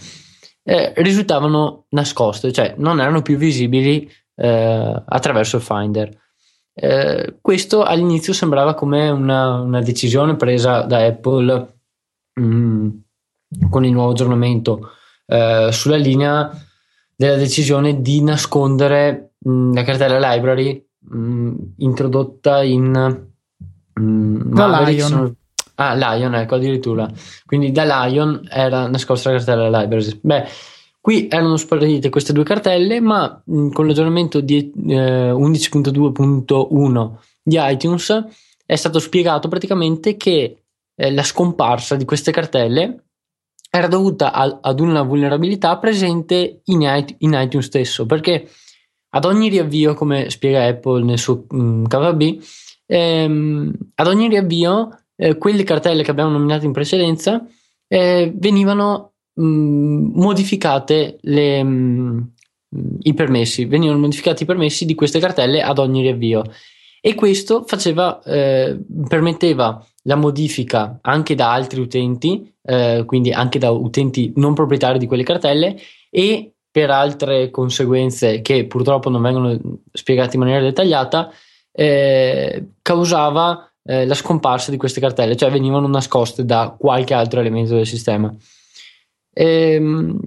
eh, 0.71 0.93
risultavano 0.95 1.87
nascoste, 1.89 2.53
cioè 2.53 2.75
non 2.77 3.01
erano 3.01 3.21
più 3.21 3.35
visibili 3.35 4.09
eh, 4.35 5.03
attraverso 5.05 5.57
il 5.57 5.63
Finder. 5.63 6.17
Eh, 6.73 7.39
questo 7.41 7.83
all'inizio 7.83 8.31
sembrava 8.31 8.73
come 8.73 9.09
una, 9.09 9.59
una 9.59 9.81
decisione 9.81 10.37
presa 10.37 10.83
da 10.83 11.05
Apple 11.05 11.73
mh, 12.35 12.43
mm, 12.43 12.89
con 13.69 13.83
il 13.83 13.91
nuovo 13.91 14.11
aggiornamento 14.11 14.91
eh, 15.25 15.67
sulla 15.73 15.97
linea 15.97 16.49
della 17.17 17.35
decisione 17.35 18.01
di 18.01 18.23
nascondere 18.23 19.33
mh, 19.39 19.51
mm, 19.51 19.73
la 19.73 19.83
cartella 19.83 20.33
library 20.33 20.87
mh, 20.99 21.17
mm, 21.17 21.55
introdotta 21.79 22.63
in 22.63 23.27
da 23.93 24.89
Lion. 24.89 25.35
Ah, 25.83 25.95
Lion, 25.95 26.35
ecco, 26.35 26.55
addirittura. 26.55 27.09
Quindi 27.43 27.71
da 27.71 28.05
Lion 28.05 28.47
era 28.51 28.87
nascosta 28.87 29.31
la 29.31 29.37
cartella 29.37 29.81
library. 29.81 30.19
Beh, 30.21 30.45
qui 31.01 31.27
erano 31.27 31.57
sparite 31.57 32.09
queste 32.09 32.33
due 32.33 32.43
cartelle, 32.43 32.99
ma 32.99 33.41
mh, 33.43 33.69
con 33.71 33.87
l'aggiornamento 33.87 34.41
di 34.41 34.71
eh, 34.87 35.31
11.2.1 35.31 37.11
di 37.41 37.57
iTunes 37.59 38.25
è 38.63 38.75
stato 38.75 38.99
spiegato 38.99 39.47
praticamente 39.47 40.17
che 40.17 40.63
eh, 40.95 41.11
la 41.11 41.23
scomparsa 41.23 41.95
di 41.95 42.05
queste 42.05 42.31
cartelle 42.31 43.05
era 43.67 43.87
dovuta 43.87 44.33
a, 44.33 44.59
ad 44.61 44.79
una 44.79 45.01
vulnerabilità 45.01 45.79
presente 45.79 46.61
in, 46.65 46.81
in, 47.17 47.33
iTunes 47.33 47.65
stesso, 47.65 48.05
perché 48.05 48.47
ad 49.09 49.25
ogni 49.25 49.49
riavvio, 49.49 49.95
come 49.95 50.29
spiega 50.29 50.67
Apple 50.67 51.03
nel 51.03 51.17
suo 51.17 51.45
mh, 51.49 51.85
KVB, 51.87 52.43
ehm, 52.85 53.73
ad 53.95 54.07
ogni 54.07 54.27
riavvio 54.27 55.00
eh, 55.21 55.37
quelle 55.37 55.63
cartelle 55.63 56.01
che 56.01 56.09
abbiamo 56.09 56.31
nominato 56.31 56.65
in 56.65 56.71
precedenza 56.71 57.45
eh, 57.87 58.31
venivano 58.35 59.13
mh, 59.33 59.43
mm, 59.43 60.11
modificate 60.15 61.17
le, 61.21 61.63
mh, 61.63 62.31
mm, 62.75 62.95
i 63.01 63.13
permessi, 63.13 63.65
venivano 63.65 63.99
modificati 63.99 64.43
i 64.43 64.47
permessi 64.47 64.83
di 64.85 64.95
queste 64.95 65.19
cartelle 65.19 65.61
ad 65.61 65.77
ogni 65.77 66.01
riavvio. 66.01 66.43
E 66.99 67.13
questo 67.13 67.63
faceva, 67.67 68.21
eh, 68.23 68.79
permetteva 69.07 69.85
la 70.03 70.15
modifica 70.15 70.97
anche 71.01 71.35
da 71.35 71.51
altri 71.53 71.81
utenti, 71.81 72.51
eh, 72.63 73.03
quindi 73.05 73.31
anche 73.31 73.59
da 73.59 73.69
utenti 73.69 74.33
non 74.37 74.55
proprietari 74.55 74.97
di 74.97 75.07
quelle 75.07 75.23
cartelle 75.23 75.79
e 76.09 76.53
per 76.71 76.89
altre 76.89 77.51
conseguenze 77.51 78.41
che 78.41 78.65
purtroppo 78.65 79.09
non 79.09 79.21
vengono 79.21 79.59
spiegate 79.91 80.35
in 80.35 80.41
maniera 80.41 80.63
dettagliata, 80.63 81.31
eh, 81.71 82.65
causava 82.81 83.70
eh, 83.83 84.05
la 84.05 84.13
scomparsa 84.13 84.71
di 84.71 84.77
queste 84.77 84.99
cartelle, 84.99 85.35
cioè 85.35 85.51
venivano 85.51 85.87
nascoste 85.87 86.45
da 86.45 86.75
qualche 86.77 87.13
altro 87.13 87.39
elemento 87.39 87.75
del 87.75 87.87
sistema. 87.87 88.33
E, 89.33 89.73
ehm, 89.73 90.19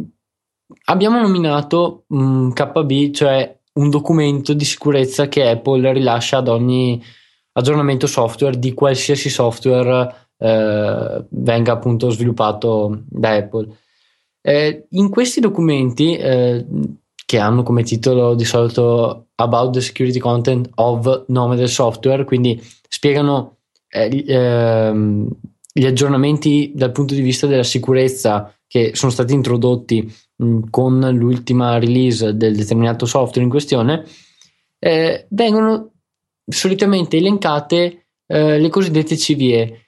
abbiamo 0.87 1.21
nominato 1.21 2.05
um, 2.09 2.53
KB, 2.53 3.13
cioè 3.13 3.59
un 3.75 3.91
documento 3.91 4.53
di 4.55 4.65
sicurezza 4.65 5.29
che 5.29 5.49
Apple 5.49 5.93
rilascia 5.93 6.39
ad 6.39 6.49
ogni 6.49 7.03
aggiornamento 7.53 8.07
software 8.07 8.59
di 8.59 8.73
qualsiasi 8.73 9.31
software 9.31 10.29
eh, 10.39 11.25
venga 11.29 11.73
appunto 11.73 12.11
sviluppato 12.11 13.03
da 13.09 13.35
Apple. 13.35 13.69
Eh, 14.41 14.87
in 14.91 15.09
questi 15.09 15.41
documenti, 15.41 16.17
eh, 16.17 16.67
che 17.27 17.39
hanno 17.39 17.63
come 17.63 17.83
titolo 17.83 18.35
di 18.35 18.45
solito 18.45 19.29
About 19.37 19.73
the 19.73 19.81
Security 19.81 20.19
Content 20.19 20.69
of 20.75 21.25
nome 21.29 21.57
del 21.57 21.69
software, 21.69 22.25
quindi 22.25 22.63
spiegano 23.05 23.59
eh, 23.91 24.25
ehm, 24.27 25.29
gli 25.71 25.85
aggiornamenti 25.85 26.73
dal 26.75 26.91
punto 26.91 27.13
di 27.13 27.21
vista 27.21 27.47
della 27.47 27.63
sicurezza 27.63 28.57
che 28.67 28.93
sono 28.95 29.13
stati 29.13 29.35
introdotti 29.35 30.11
con 30.71 31.01
l'ultima 31.13 31.79
release 31.79 32.35
del 32.35 32.57
determinato 32.57 33.05
software 33.05 33.43
in 33.43 33.51
questione, 33.51 34.05
eh, 34.79 35.27
vengono 35.29 35.93
solitamente 36.47 37.19
elencate 37.19 38.07
eh, 38.27 38.59
le 38.59 38.69
cosiddette 38.71 39.17
CVE. 39.17 39.81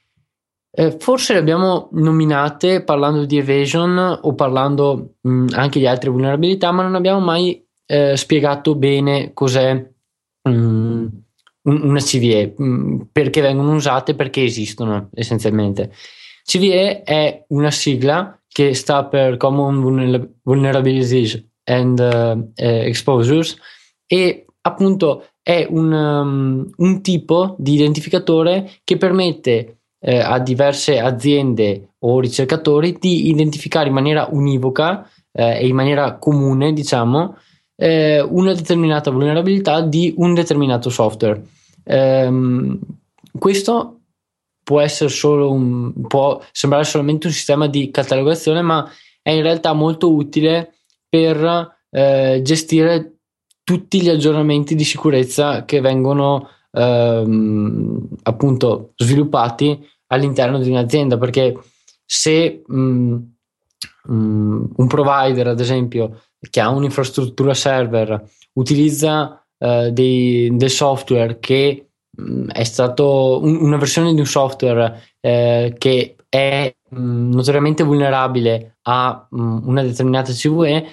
Eh, 0.71 0.97
forse 0.99 1.33
le 1.33 1.39
abbiamo 1.39 1.89
nominate 1.93 2.83
parlando 2.83 3.25
di 3.25 3.39
evasion 3.39 4.21
o 4.23 4.35
parlando 4.35 5.15
mh, 5.23 5.47
anche 5.53 5.79
di 5.79 5.87
altre 5.87 6.11
vulnerabilità, 6.11 6.71
ma 6.71 6.83
non 6.83 6.95
abbiamo 6.95 7.21
mai 7.21 7.67
eh, 7.87 8.15
spiegato 8.15 8.75
bene 8.75 9.33
cos'è 9.33 9.91
mh, 10.43 11.07
una 11.67 12.01
CVE, 12.01 12.55
mh, 12.57 13.09
perché 13.13 13.41
vengono 13.41 13.75
usate, 13.75 14.15
perché 14.15 14.43
esistono 14.43 15.11
essenzialmente. 15.15 15.93
CVE 16.45 17.03
è 17.03 17.45
una 17.49 17.71
sigla 17.71 18.41
che 18.49 18.75
sta 18.75 19.05
per 19.05 19.37
Common 19.37 19.81
Vulnerabilities 20.43 21.45
and 21.65 21.99
uh, 21.99 22.53
Exposures 22.55 23.57
e 24.07 24.47
appunto 24.63 25.27
è 25.43 25.67
un, 25.69 25.93
um, 25.93 26.71
un 26.77 27.03
tipo 27.03 27.57
di 27.59 27.75
identificatore 27.75 28.71
che 28.83 28.97
permette 28.97 29.79
eh, 30.01 30.19
a 30.19 30.39
diverse 30.39 30.99
aziende 30.99 31.95
o 32.01 32.21
ricercatori 32.21 32.97
di 32.99 33.29
identificare 33.29 33.89
in 33.89 33.95
maniera 33.95 34.29
univoca 34.31 35.09
eh, 35.33 35.59
e 35.59 35.67
in 35.67 35.75
maniera 35.75 36.17
comune, 36.17 36.73
diciamo, 36.73 37.37
eh, 37.77 38.21
una 38.21 38.55
determinata 38.55 39.11
vulnerabilità 39.11 39.81
di 39.83 40.15
un 40.17 40.35
determinato 40.35 40.91
software. 40.91 41.43
Ehm, 41.85 42.79
questo 43.39 44.01
può 44.63 44.85
un, 45.49 45.93
può 46.09 46.43
sembrare 46.51 46.85
solamente 46.85 47.29
un 47.29 47.33
sistema 47.33 47.69
di 47.69 47.91
catalogazione, 47.91 48.63
ma 48.63 48.91
è 49.23 49.31
in 49.31 49.43
realtà 49.43 49.73
molto 49.73 50.13
utile 50.13 50.75
per 51.09 51.75
eh, 51.91 52.41
gestire 52.43 53.19
tutti 53.63 54.01
gli 54.01 54.09
aggiornamenti 54.09 54.75
di 54.75 54.85
sicurezza 54.85 55.65
che 55.65 55.81
vengono 55.81 56.49
ehm, 56.71 58.09
appunto 58.23 58.93
sviluppati 58.97 59.85
all'interno 60.09 60.59
di 60.59 60.71
un'azienda 60.71 61.19
perché 61.19 61.59
se 62.05 62.63
mh, 62.65 62.79
mm, 62.79 63.13
mh, 64.05 64.15
mm, 64.15 64.65
un 64.77 64.87
provider 64.87 65.49
ad 65.49 65.59
esempio 65.59 66.23
che 66.51 66.61
ha 66.61 66.69
un'infrastruttura 66.69 67.55
server 67.55 68.23
utilizza 68.55 69.45
eh, 69.59 69.91
dei, 69.93 70.51
del 70.53 70.71
software 70.71 71.39
che 71.39 71.89
mh, 72.11 72.23
mm, 72.23 72.51
è 72.51 72.65
stato 72.65 73.41
un, 73.43 73.57
una 73.57 73.77
versione 73.77 74.13
di 74.13 74.21
un 74.21 74.27
software 74.27 75.03
eh, 75.21 75.75
che 75.79 76.17
è 76.29 76.75
mh, 76.91 77.31
notoriamente 77.35 77.83
vulnerabile 77.83 78.79
a 78.83 79.27
mh, 79.31 79.69
una 79.69 79.83
determinata 79.83 80.33
CVE, 80.33 80.87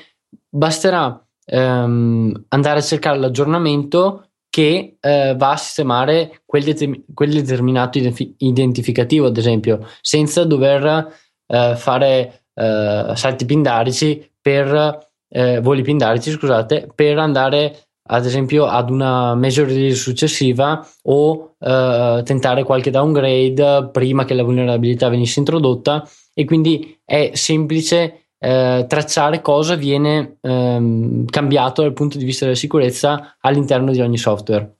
basterà 0.50 1.26
ehm, 1.46 2.46
andare 2.50 2.80
a 2.80 2.84
cercare 2.84 3.18
l'aggiornamento 3.18 4.30
che 4.50 4.98
eh, 5.00 5.36
va 5.36 5.52
a 5.52 5.58
sistemare 5.58 6.42
quel, 6.46 6.64
determin- 6.64 7.04
quel 7.14 7.34
determinato 7.34 7.98
identif- 7.98 8.36
identificativo, 8.38 9.26
ad 9.26 9.38
esempio, 9.38 9.88
senza 10.02 10.44
dover 10.46 11.12
eh, 11.48 11.76
fare 11.76 12.46
eh, 12.54 13.14
salti 13.16 13.46
pindarici 13.46 14.32
per 14.40 15.12
eh, 15.34 15.60
voli 15.62 15.82
pindarici, 15.82 16.30
scusate, 16.30 16.92
per 16.94 17.18
andare 17.18 17.88
ad 18.06 18.26
esempio 18.26 18.66
ad 18.66 18.90
una 18.90 19.34
major 19.34 19.66
release 19.66 19.96
successiva 19.96 20.86
o 21.04 21.56
eh, 21.60 22.22
tentare 22.24 22.64
qualche 22.64 22.92
downgrade 22.92 23.90
prima 23.92 24.26
che 24.26 24.34
la 24.34 24.44
vulnerabilità 24.44 25.10
venisse 25.10 25.40
introdotta 25.40 26.08
e 26.34 26.46
quindi 26.46 27.00
è 27.04 27.32
semplice 27.34 28.28
eh, 28.38 28.86
tracciare 28.88 29.42
cosa 29.42 29.76
viene 29.76 30.38
ehm, 30.42 31.26
cambiato 31.26 31.82
dal 31.82 31.94
punto 31.94 32.18
di 32.18 32.26
vista 32.26 32.46
della 32.46 32.58
sicurezza 32.58 33.38
all'interno 33.40 33.92
di 33.92 34.02
ogni 34.02 34.18
software. 34.18 34.80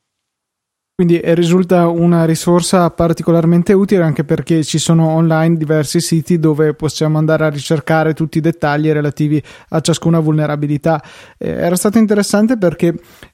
Quindi 0.96 1.20
eh, 1.20 1.34
risulta 1.34 1.88
una 1.88 2.24
risorsa 2.24 2.88
particolarmente 2.92 3.74
utile 3.74 4.04
anche 4.04 4.24
perché 4.24 4.64
ci 4.64 4.78
sono 4.78 5.08
online 5.08 5.58
diversi 5.58 6.00
siti 6.00 6.38
dove 6.38 6.76
possiamo 6.76 7.18
andare 7.18 7.46
a 7.46 7.50
ricercare 7.50 8.14
tutti 8.14 8.38
i 8.38 8.42
dettagli 8.42 8.92
relativi 8.92 9.42
a 9.70 9.82
ciascuna 9.82 10.20
vulnerabilità. 10.20 11.02
Eh, 11.40 11.50
era 11.50 11.76
stato 11.76 11.98
interessante 11.98 12.60
perché 12.60 12.94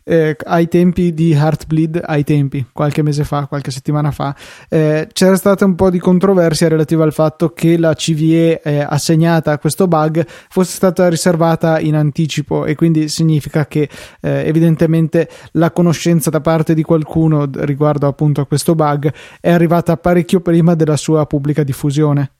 eh, 0.09 0.35
ai 0.45 0.67
tempi 0.67 1.13
di 1.13 1.33
Heartbleed, 1.33 2.01
ai 2.03 2.23
tempi, 2.23 2.65
qualche 2.73 3.03
mese 3.03 3.23
fa, 3.23 3.45
qualche 3.45 3.69
settimana 3.69 4.09
fa, 4.09 4.35
eh, 4.67 5.07
c'era 5.13 5.35
stata 5.35 5.65
un 5.65 5.75
po' 5.75 5.91
di 5.91 5.99
controversia 5.99 6.67
relativa 6.67 7.03
al 7.03 7.13
fatto 7.13 7.49
che 7.49 7.77
la 7.77 7.93
CVE 7.93 8.61
eh, 8.63 8.79
assegnata 8.79 9.51
a 9.51 9.59
questo 9.59 9.87
bug 9.87 10.25
fosse 10.49 10.73
stata 10.73 11.07
riservata 11.09 11.79
in 11.79 11.93
anticipo 11.93 12.65
e 12.65 12.73
quindi 12.73 13.07
significa 13.07 13.67
che 13.67 13.87
eh, 14.21 14.47
evidentemente 14.47 15.29
la 15.51 15.69
conoscenza 15.69 16.31
da 16.31 16.41
parte 16.41 16.73
di 16.73 16.81
qualcuno 16.81 17.47
riguardo 17.51 18.07
appunto 18.07 18.41
a 18.41 18.47
questo 18.47 18.73
bug 18.73 19.13
è 19.39 19.51
arrivata 19.51 19.95
parecchio 19.95 20.39
prima 20.39 20.73
della 20.73 20.97
sua 20.97 21.27
pubblica 21.27 21.61
diffusione. 21.61 22.31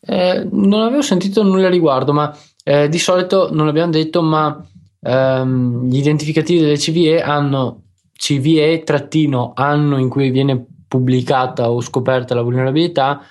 Eh, 0.00 0.48
non 0.50 0.80
avevo 0.80 1.02
sentito 1.02 1.42
nulla 1.42 1.66
a 1.66 1.70
riguardo, 1.70 2.14
ma 2.14 2.34
eh, 2.64 2.88
di 2.88 2.98
solito 2.98 3.50
non 3.52 3.66
l'abbiamo 3.66 3.92
detto, 3.92 4.22
ma 4.22 4.66
ehm, 5.02 5.88
gli 5.88 5.98
identificativi 5.98 6.60
delle 6.60 6.76
CVE 6.76 7.22
hanno 7.22 7.82
CVE 8.16 8.82
trattino 8.84 9.52
anno 9.54 9.98
in 9.98 10.08
cui 10.08 10.30
viene 10.30 10.64
pubblicata 10.86 11.70
o 11.70 11.80
scoperta 11.80 12.34
la 12.34 12.42
vulnerabilità 12.42 13.22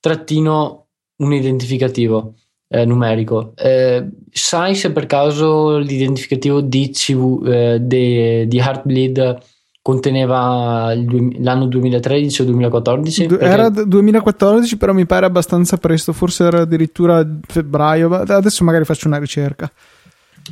trattino 0.00 0.86
un 1.16 1.32
identificativo 1.32 2.34
eh, 2.68 2.84
numerico. 2.84 3.52
Eh, 3.56 4.08
sai 4.30 4.74
se 4.74 4.90
per 4.90 5.06
caso 5.06 5.78
l'identificativo 5.78 6.60
di, 6.60 6.90
CV, 6.90 7.46
eh, 7.46 7.78
de, 7.80 8.46
di 8.48 8.58
Heartbleed 8.58 9.38
conteneva 9.80 10.94
l'anno 10.94 11.66
2013 11.66 12.42
o 12.42 12.44
2014? 12.46 13.26
Perché... 13.26 13.44
Era 13.44 13.68
2014, 13.68 14.76
però 14.76 14.92
mi 14.92 15.06
pare 15.06 15.26
abbastanza 15.26 15.76
presto, 15.76 16.12
forse 16.12 16.44
era 16.44 16.62
addirittura 16.62 17.24
febbraio. 17.46 18.10
Adesso 18.10 18.64
magari 18.64 18.84
faccio 18.84 19.06
una 19.06 19.18
ricerca. 19.18 19.70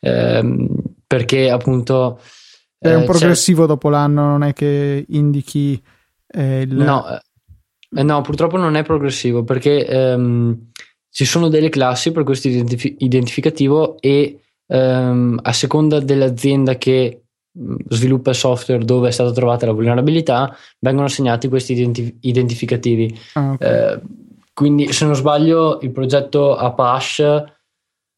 eh, 0.00 0.68
perché 1.06 1.50
appunto... 1.50 2.20
È 2.78 2.94
un 2.94 3.02
eh, 3.02 3.06
progressivo 3.06 3.66
dopo 3.66 3.88
l'anno, 3.88 4.26
non 4.26 4.42
è 4.42 4.52
che 4.52 5.04
indichi 5.08 5.82
eh, 6.26 6.60
il... 6.62 6.74
No, 6.74 7.04
eh, 7.96 8.02
no, 8.02 8.20
purtroppo 8.20 8.56
non 8.56 8.76
è 8.76 8.82
progressivo 8.82 9.44
perché 9.44 9.86
ehm, 9.86 10.70
ci 11.10 11.24
sono 11.24 11.48
delle 11.48 11.68
classi 11.68 12.12
per 12.12 12.24
questo 12.24 12.48
identif- 12.48 12.94
identificativo 12.98 13.96
e 14.00 14.40
ehm, 14.66 15.40
a 15.42 15.52
seconda 15.52 16.00
dell'azienda 16.00 16.76
che 16.76 17.22
sviluppa 17.88 18.30
il 18.30 18.36
software 18.36 18.84
dove 18.84 19.08
è 19.08 19.12
stata 19.12 19.32
trovata 19.32 19.66
la 19.66 19.72
vulnerabilità, 19.72 20.54
vengono 20.78 21.06
assegnati 21.06 21.48
questi 21.48 21.72
identif- 21.72 22.16
identificativi. 22.20 23.18
Ah, 23.34 23.52
okay. 23.52 23.92
eh, 23.92 24.00
quindi, 24.52 24.92
se 24.92 25.04
non 25.04 25.14
sbaglio, 25.14 25.78
il 25.82 25.90
progetto 25.90 26.56
Apache 26.56 27.44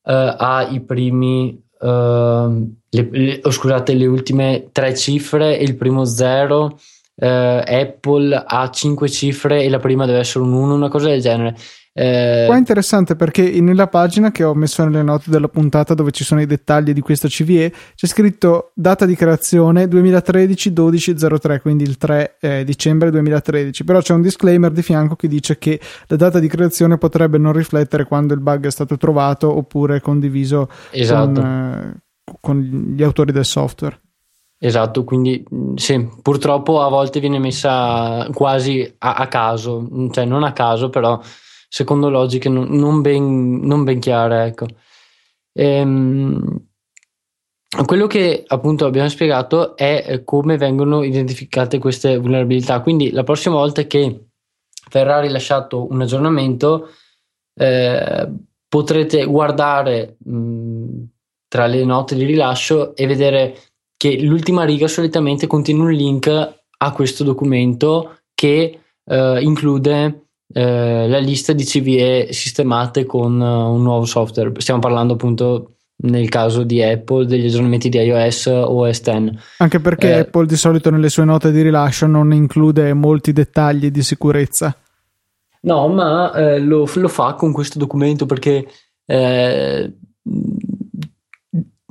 eh, 0.05 0.35
ha 0.39 0.69
i 0.69 0.81
primi, 0.81 1.61
eh, 1.81 2.67
le, 2.91 3.09
le, 3.11 3.41
oh, 3.43 3.51
scusate, 3.51 3.95
le 3.95 4.07
ultime 4.07 4.69
tre 4.73 4.95
cifre 4.95 5.59
e 5.59 5.63
il 5.63 5.77
primo 5.77 6.05
zero. 6.05 6.79
Eh, 7.21 7.27
Apple 7.67 8.45
ha 8.47 8.71
cinque 8.71 9.09
cifre 9.09 9.63
e 9.65 9.69
la 9.69 9.79
prima 9.79 10.07
deve 10.07 10.21
essere 10.21 10.45
un 10.45 10.53
1, 10.53 10.75
una 10.75 10.89
cosa 10.89 11.09
del 11.09 11.21
genere. 11.21 11.57
Eh... 11.93 12.45
Qua 12.47 12.55
è 12.55 12.59
interessante 12.59 13.17
perché 13.17 13.61
nella 13.61 13.89
pagina 13.89 14.31
che 14.31 14.45
ho 14.45 14.55
messo 14.55 14.85
nelle 14.85 15.03
note 15.03 15.31
della 15.31 15.49
puntata 15.49 15.95
dove 15.95 16.13
ci 16.13 16.23
sono 16.23 16.41
i 16.41 16.47
dettagli 16.47 16.93
di 16.93 17.01
questa 17.01 17.27
CVE 17.27 17.73
c'è 17.97 18.07
scritto 18.07 18.71
data 18.75 19.05
di 19.05 19.17
creazione 19.17 19.87
2013-12-03, 19.87 21.61
quindi 21.61 21.83
il 21.83 21.97
3 21.97 22.37
eh, 22.41 22.65
dicembre 22.65 23.11
2013, 23.11 23.83
però 23.83 24.01
c'è 24.01 24.15
un 24.15 24.23
disclaimer 24.23 24.71
di 24.71 24.83
fianco 24.83 25.17
che 25.17 25.27
dice 25.27 25.59
che 25.59 25.81
la 26.07 26.15
data 26.15 26.39
di 26.39 26.47
creazione 26.47 26.99
potrebbe 26.99 27.37
non 27.37 27.53
riflettere 27.53 28.05
quando 28.05 28.33
il 28.33 28.41
bug 28.41 28.67
è 28.67 28.71
stato 28.71 28.97
trovato 28.97 29.53
oppure 29.53 30.01
condiviso 30.01 30.69
esatto. 30.93 31.41
con, 31.41 31.45
eh, 31.45 32.37
con 32.41 32.61
gli 32.95 33.03
autori 33.03 33.33
del 33.33 33.45
software. 33.45 33.99
Esatto, 34.61 35.05
quindi 35.05 35.45
sì, 35.77 36.09
purtroppo 36.21 36.81
a 36.81 36.89
volte 36.89 37.21
viene 37.21 37.39
messa 37.39 38.29
quasi 38.33 38.83
a, 38.99 39.15
a 39.15 39.29
caso, 39.29 39.89
cioè 40.11 40.25
non 40.25 40.43
a 40.43 40.53
caso, 40.53 40.91
però 40.91 41.21
secondo 41.69 42.11
logiche 42.11 42.49
non, 42.49 42.69
non, 42.71 43.01
ben, 43.01 43.61
non 43.61 43.85
ben, 43.85 44.01
chiare. 44.01 44.47
Ecco. 44.47 44.67
Ehm, 45.53 46.67
quello 47.85 48.07
che 48.09 48.43
appunto 48.47 48.87
abbiamo 48.87 49.09
spiegato 49.09 49.77
è 49.77 50.23
come 50.25 50.57
vengono 50.57 51.05
identificate 51.05 51.79
queste 51.79 52.17
vulnerabilità. 52.19 52.81
Quindi 52.81 53.13
la 53.13 53.23
prossima 53.23 53.55
volta 53.55 53.83
che 53.85 54.29
verrà 54.91 55.21
rilasciato 55.21 55.87
un 55.89 56.01
aggiornamento, 56.01 56.89
eh, 57.55 58.29
potrete 58.69 59.25
guardare 59.25 60.17
mh, 60.25 61.03
tra 61.47 61.67
le 61.67 61.85
note 61.85 62.15
di 62.17 62.25
rilascio 62.25 62.97
e 62.97 63.07
vedere 63.07 63.57
che 63.99 64.19
l'ultima 64.23 64.65
riga 64.65 64.89
solitamente 64.89 65.47
contiene 65.47 65.83
un 65.83 65.93
link 65.93 66.29
a 66.79 66.93
questo 66.93 67.25
documento 67.25 68.21
che 68.33 68.81
eh, 69.05 69.39
include 69.43 70.29
eh, 70.55 71.09
la 71.09 71.19
lista 71.19 71.53
di 71.53 71.65
CVE 71.65 72.29
sistemate 72.33 73.05
con 73.05 73.39
uh, 73.39 73.75
un 73.75 73.83
nuovo 73.83 74.05
software. 74.07 74.53
Stiamo 74.59 74.81
parlando 74.81 75.15
appunto 75.15 75.73
nel 76.01 76.29
caso 76.29 76.63
di 76.63 76.81
Apple 76.81 77.27
degli 77.27 77.47
aggiornamenti 77.47 77.89
di 77.89 77.99
iOS 77.99 78.47
o 78.47 78.87
OS 78.87 79.03
X. 79.03 79.31
Anche 79.59 79.81
perché 79.81 80.11
eh, 80.11 80.19
Apple 80.21 80.47
di 80.47 80.57
solito 80.57 80.91
nelle 80.91 81.09
sue 81.09 81.25
note 81.25 81.51
di 81.51 81.61
rilascio 81.61 82.07
non 82.07 82.33
include 82.33 82.95
molti 82.95 83.33
dettagli 83.33 83.91
di 83.91 84.03
sicurezza. 84.03 84.77
No, 85.63 85.89
ma 85.89 86.33
eh, 86.35 86.61
lo, 86.61 86.89
lo, 86.95 87.09
fa 87.09 87.35
con 87.35 87.53
questo 87.53 87.81
documento 87.81 88.27
perché 88.27 88.65
eh, 89.05 89.93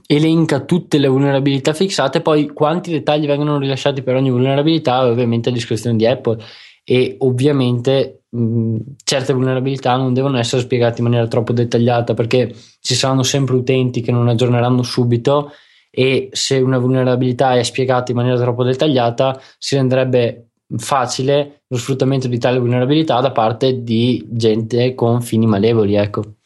elenca 0.07 0.61
tutte 0.61 0.97
le 0.97 1.09
vulnerabilità 1.09 1.73
fissate, 1.73 2.21
poi 2.21 2.47
quanti 2.47 2.91
dettagli 2.91 3.27
vengono 3.27 3.59
rilasciati 3.59 4.01
per 4.01 4.15
ogni 4.15 4.31
vulnerabilità 4.31 5.05
ovviamente 5.05 5.49
a 5.49 5.51
discrezione 5.51 5.97
di 5.97 6.07
Apple 6.07 6.41
e 6.83 7.17
ovviamente 7.19 8.23
mh, 8.29 8.77
certe 9.03 9.33
vulnerabilità 9.33 9.97
non 9.97 10.13
devono 10.13 10.37
essere 10.37 10.61
spiegate 10.61 10.99
in 10.99 11.07
maniera 11.07 11.27
troppo 11.27 11.51
dettagliata 11.51 12.13
perché 12.13 12.55
ci 12.79 12.95
saranno 12.95 13.23
sempre 13.23 13.55
utenti 13.55 14.01
che 14.01 14.13
non 14.13 14.29
aggiorneranno 14.29 14.81
subito 14.81 15.51
e 15.91 16.29
se 16.31 16.57
una 16.57 16.77
vulnerabilità 16.77 17.57
è 17.57 17.63
spiegata 17.63 18.11
in 18.11 18.17
maniera 18.17 18.39
troppo 18.39 18.63
dettagliata 18.63 19.41
si 19.57 19.75
renderebbe 19.75 20.51
facile 20.77 21.63
lo 21.67 21.77
sfruttamento 21.77 22.29
di 22.29 22.37
tale 22.37 22.59
vulnerabilità 22.59 23.19
da 23.19 23.31
parte 23.31 23.83
di 23.83 24.25
gente 24.29 24.95
con 24.95 25.21
fini 25.21 25.45
malevoli, 25.45 25.95
ecco. 25.95 26.36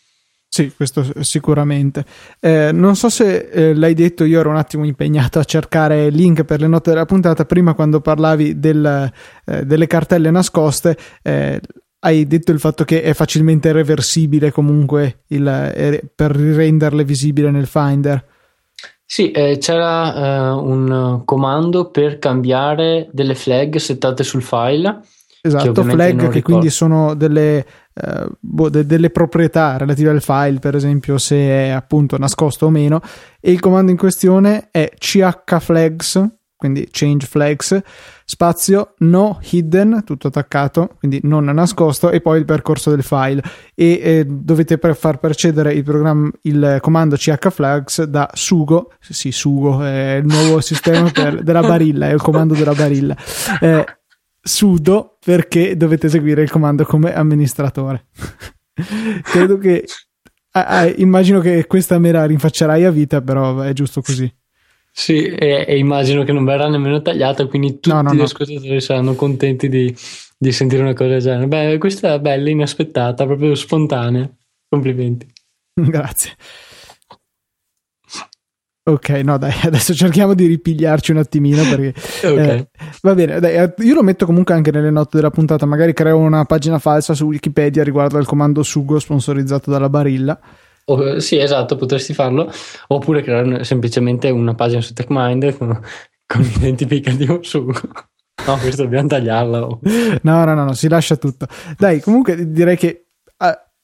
Sì, 0.53 0.69
questo 0.75 1.05
sicuramente. 1.21 2.03
Eh, 2.41 2.71
non 2.73 2.97
so 2.97 3.07
se 3.07 3.47
eh, 3.49 3.73
l'hai 3.73 3.93
detto, 3.93 4.25
io 4.25 4.41
ero 4.41 4.49
un 4.49 4.57
attimo 4.57 4.83
impegnato 4.83 5.39
a 5.39 5.45
cercare 5.45 6.09
link 6.09 6.43
per 6.43 6.59
le 6.59 6.67
note 6.67 6.89
della 6.89 7.05
puntata. 7.05 7.45
Prima, 7.45 7.73
quando 7.73 8.01
parlavi 8.01 8.59
del, 8.59 9.09
eh, 9.45 9.65
delle 9.65 9.87
cartelle 9.87 10.29
nascoste, 10.29 10.97
eh, 11.23 11.61
hai 11.99 12.27
detto 12.27 12.51
il 12.51 12.59
fatto 12.59 12.83
che 12.83 13.01
è 13.01 13.13
facilmente 13.13 13.71
reversibile 13.71 14.51
comunque 14.51 15.21
il, 15.27 15.47
eh, 15.47 16.03
per 16.13 16.31
renderle 16.31 17.05
visibili 17.05 17.49
nel 17.49 17.67
Finder. 17.67 18.21
Sì, 19.05 19.31
eh, 19.31 19.57
c'era 19.57 20.53
un 20.55 21.21
comando 21.23 21.91
per 21.91 22.19
cambiare 22.19 23.07
delle 23.13 23.35
flag 23.35 23.77
settate 23.77 24.25
sul 24.25 24.41
file. 24.41 24.99
Esatto, 25.43 25.83
flag 25.83 26.29
che 26.29 26.41
quindi 26.43 26.69
sono 26.69 27.15
delle 27.15 27.65
eh, 27.93 28.27
boh, 28.39 28.69
de- 28.69 28.85
delle 28.85 29.09
proprietà 29.09 29.77
relative 29.77 30.09
al 30.09 30.21
file, 30.21 30.59
per 30.59 30.75
esempio 30.75 31.17
se 31.17 31.35
è 31.35 31.69
appunto 31.69 32.17
nascosto 32.17 32.67
o 32.67 32.69
meno, 32.69 33.01
e 33.39 33.51
il 33.51 33.59
comando 33.59 33.91
in 33.91 33.97
questione 33.97 34.69
è 34.71 34.91
chflags, 34.97 36.27
quindi 36.61 36.87
change 36.91 37.25
flags, 37.25 37.81
spazio 38.23 38.93
no 38.99 39.39
hidden, 39.41 40.03
tutto 40.05 40.27
attaccato, 40.27 40.95
quindi 40.99 41.19
non 41.23 41.45
nascosto, 41.45 42.11
e 42.11 42.21
poi 42.21 42.37
il 42.37 42.45
percorso 42.45 42.91
del 42.91 43.01
file. 43.01 43.41
E 43.73 43.99
eh, 43.99 44.25
dovete 44.27 44.77
per 44.77 44.95
far 44.95 45.17
precedere 45.17 45.73
il, 45.73 46.31
il 46.43 46.77
comando 46.79 47.15
chflags 47.17 48.03
da 48.03 48.29
sugo, 48.31 48.91
sì, 48.99 49.31
sugo 49.31 49.83
è 49.83 50.17
il 50.17 50.25
nuovo 50.27 50.61
sistema 50.61 51.09
per, 51.09 51.41
della 51.41 51.61
barilla, 51.61 52.09
è 52.09 52.13
il 52.13 52.21
comando 52.21 52.53
della 52.53 52.75
barilla. 52.75 53.17
Eh, 53.59 53.83
sudo 54.41 55.17
perché 55.23 55.77
dovete 55.77 56.07
eseguire 56.07 56.41
il 56.41 56.49
comando 56.49 56.83
come 56.83 57.13
amministratore. 57.13 58.07
Credo 59.23 59.57
che 59.57 59.85
ah, 60.51 60.65
ah, 60.65 60.85
immagino 60.87 61.39
che 61.39 61.67
questa 61.67 61.99
me 61.99 62.11
la 62.11 62.25
rinfaccerai 62.25 62.83
a 62.83 62.91
vita, 62.91 63.21
però 63.21 63.59
è 63.61 63.73
giusto 63.73 64.01
così. 64.01 64.31
Sì, 64.93 65.23
e, 65.23 65.65
e 65.67 65.77
immagino 65.77 66.23
che 66.23 66.33
non 66.33 66.43
verrà 66.43 66.67
nemmeno 66.67 67.01
tagliata, 67.01 67.45
quindi 67.45 67.73
tutti 67.75 67.89
no, 67.89 68.01
no, 68.01 68.13
gli 68.13 68.17
no. 68.17 68.23
ascoltatori 68.23 68.81
saranno 68.81 69.15
contenti 69.15 69.69
di, 69.69 69.95
di, 70.37 70.51
sentire 70.51 70.81
una 70.81 70.93
cosa 70.93 71.09
del 71.11 71.21
genere. 71.21 71.47
Beh, 71.47 71.77
questa 71.77 72.15
è 72.15 72.19
bella, 72.19 72.49
inaspettata, 72.49 73.25
proprio 73.25 73.55
spontanea. 73.55 74.29
Complimenti. 74.67 75.25
Grazie. 75.73 76.31
Ok, 78.83 79.09
no, 79.09 79.37
dai, 79.37 79.53
adesso 79.63 79.93
cerchiamo 79.93 80.33
di 80.33 80.47
ripigliarci 80.47 81.11
un 81.11 81.17
attimino 81.17 81.61
perché 81.63 81.93
okay. 82.27 82.57
eh, 82.57 82.69
va 83.01 83.13
bene. 83.13 83.39
Dai, 83.39 83.55
eh, 83.55 83.73
io 83.77 83.93
lo 83.93 84.03
metto 84.03 84.25
comunque 84.25 84.55
anche 84.55 84.71
nelle 84.71 84.89
note 84.89 85.17
della 85.17 85.29
puntata. 85.29 85.65
Magari 85.65 85.93
creo 85.93 86.17
una 86.17 86.45
pagina 86.45 86.79
falsa 86.79 87.13
su 87.13 87.25
Wikipedia 87.25 87.83
riguardo 87.83 88.17
al 88.17 88.25
comando 88.25 88.63
Sugo 88.63 88.97
sponsorizzato 88.99 89.69
dalla 89.69 89.89
Barilla. 89.89 90.39
Oh, 90.85 91.19
sì, 91.19 91.37
esatto, 91.37 91.75
potresti 91.75 92.13
farlo. 92.13 92.51
Oppure 92.87 93.21
creare 93.21 93.63
semplicemente 93.63 94.29
una 94.29 94.55
pagina 94.55 94.81
su 94.81 94.93
TechMind 94.93 95.57
con, 95.57 95.79
con 96.25 96.41
identificativo 96.41 97.39
Sugo. 97.41 97.73
No, 98.43 98.57
questo 98.57 98.81
dobbiamo 98.81 99.07
tagliarla. 99.07 99.67
Oh. 99.67 99.79
No, 100.23 100.45
no, 100.45 100.55
no, 100.55 100.63
no, 100.63 100.73
si 100.73 100.87
lascia 100.87 101.15
tutto. 101.15 101.45
Dai, 101.77 101.99
comunque 101.99 102.51
direi 102.51 102.75
che 102.75 103.10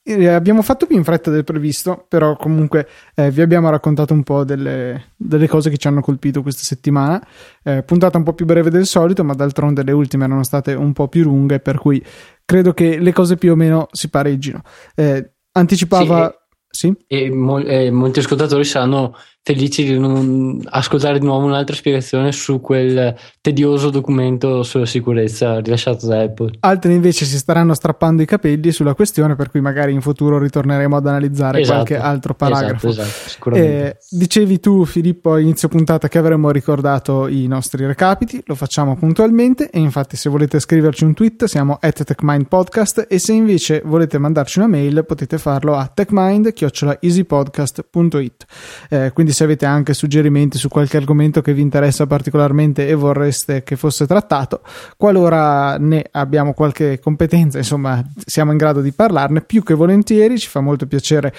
eh, 0.08 0.28
abbiamo 0.28 0.62
fatto 0.62 0.86
più 0.86 0.96
in 0.96 1.04
fretta 1.04 1.30
del 1.30 1.44
previsto, 1.44 2.06
però 2.08 2.36
comunque 2.36 2.88
eh, 3.14 3.30
vi 3.30 3.42
abbiamo 3.42 3.68
raccontato 3.68 4.14
un 4.14 4.22
po' 4.22 4.44
delle, 4.44 5.12
delle, 5.16 5.46
cose 5.46 5.68
che 5.68 5.76
ci 5.76 5.86
hanno 5.86 6.00
colpito 6.00 6.42
questa 6.42 6.62
settimana. 6.62 7.22
Eh, 7.62 7.82
puntata 7.82 8.16
un 8.16 8.24
po' 8.24 8.32
più 8.32 8.46
breve 8.46 8.70
del 8.70 8.86
solito, 8.86 9.22
ma 9.22 9.34
d'altronde 9.34 9.82
le 9.82 9.92
ultime 9.92 10.24
erano 10.24 10.42
state 10.42 10.72
un 10.72 10.92
po' 10.94 11.08
più 11.08 11.24
lunghe, 11.24 11.60
per 11.60 11.78
cui 11.78 12.02
credo 12.44 12.72
che 12.72 12.98
le 12.98 13.12
cose 13.12 13.36
più 13.36 13.52
o 13.52 13.56
meno 13.56 13.88
si 13.92 14.08
pareggino. 14.08 14.62
Eh, 14.94 15.30
anticipava. 15.52 16.34
Sì, 16.70 16.88
sì? 16.88 17.04
E, 17.06 17.30
mo- 17.30 17.58
e 17.58 17.90
molti 17.90 18.20
ascoltatori 18.20 18.64
saranno 18.64 19.14
felici 19.42 19.84
di 19.84 19.98
non 19.98 20.60
ascoltare 20.64 21.18
di 21.18 21.24
nuovo 21.24 21.46
un'altra 21.46 21.74
spiegazione 21.74 22.32
su 22.32 22.60
quel 22.60 23.16
tedioso 23.40 23.88
documento 23.88 24.62
sulla 24.62 24.84
sicurezza 24.84 25.60
rilasciato 25.60 26.06
da 26.06 26.20
Apple. 26.20 26.50
Altri 26.60 26.92
invece 26.92 27.24
si 27.24 27.38
staranno 27.38 27.72
strappando 27.72 28.20
i 28.20 28.26
capelli 28.26 28.72
sulla 28.72 28.94
questione, 28.94 29.36
per 29.36 29.50
cui 29.50 29.62
magari 29.62 29.94
in 29.94 30.02
futuro 30.02 30.38
ritorneremo 30.38 30.96
ad 30.96 31.06
analizzare 31.06 31.60
esatto, 31.60 31.84
qualche 31.84 31.96
altro 31.96 32.34
paragrafo. 32.34 32.88
Esatto, 32.88 33.08
esatto, 33.08 33.54
eh, 33.54 33.96
dicevi 34.10 34.60
tu, 34.60 34.84
Filippo, 34.84 35.32
a 35.32 35.40
inizio 35.40 35.68
puntata 35.68 36.08
che 36.08 36.18
avremmo 36.18 36.50
ricordato 36.50 37.26
i 37.26 37.46
nostri 37.46 37.86
recapiti, 37.86 38.42
lo 38.44 38.54
facciamo 38.54 38.96
puntualmente 38.96 39.70
e 39.70 39.78
infatti 39.78 40.14
se 40.16 40.28
volete 40.28 40.60
scriverci 40.60 41.04
un 41.04 41.14
tweet 41.14 41.46
siamo 41.46 41.78
at 41.80 42.04
TechMindPodcast 42.04 43.06
e 43.08 43.18
se 43.18 43.32
invece 43.32 43.80
volete 43.82 44.18
mandarci 44.18 44.58
una 44.58 44.68
mail 44.68 45.06
potete 45.06 45.38
farlo 45.38 45.74
a 45.74 45.86
techmind.easypodcast.it. 45.86 48.44
Eh, 48.90 49.10
quindi 49.14 49.27
se 49.32 49.44
avete 49.44 49.66
anche 49.66 49.94
suggerimenti 49.94 50.58
su 50.58 50.68
qualche 50.68 50.96
argomento 50.96 51.40
che 51.40 51.52
vi 51.52 51.60
interessa 51.60 52.06
particolarmente 52.06 52.88
e 52.88 52.94
vorreste 52.94 53.62
che 53.62 53.76
fosse 53.76 54.06
trattato, 54.06 54.62
qualora 54.96 55.76
ne 55.78 56.04
abbiamo 56.10 56.54
qualche 56.54 56.98
competenza, 56.98 57.58
insomma, 57.58 58.04
siamo 58.24 58.52
in 58.52 58.56
grado 58.56 58.80
di 58.80 58.92
parlarne 58.92 59.40
più 59.40 59.62
che 59.62 59.74
volentieri, 59.74 60.38
ci 60.38 60.48
fa 60.48 60.60
molto 60.60 60.86
piacere 60.86 61.34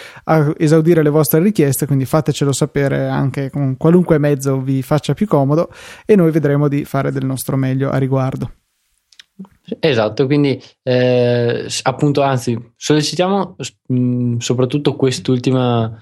esaudire 0.58 1.04
le 1.04 1.10
vostre 1.10 1.42
richieste, 1.42 1.86
quindi 1.86 2.06
fatecelo 2.06 2.52
sapere 2.52 3.08
anche 3.08 3.50
con 3.50 3.78
qualunque 3.78 4.18
mezzo 4.18 4.60
vi 4.62 4.82
faccia 4.82 5.14
più 5.14 5.28
comodo 5.28 5.72
e 6.06 6.16
noi 6.16 6.32
vedremo 6.32 6.68
di 6.68 6.86
fare 6.86 7.12
del 7.12 7.26
nostro 7.26 7.56
meglio 7.58 7.90
a 7.90 7.98
riguardo. 7.98 8.59
Esatto, 9.80 10.26
quindi 10.26 10.62
eh, 10.84 11.68
appunto, 11.84 12.22
anzi, 12.22 12.58
sollecitiamo 12.76 13.56
mh, 13.88 13.96
mm, 13.96 14.38
soprattutto 14.38 14.96
quest'ultima, 14.96 16.02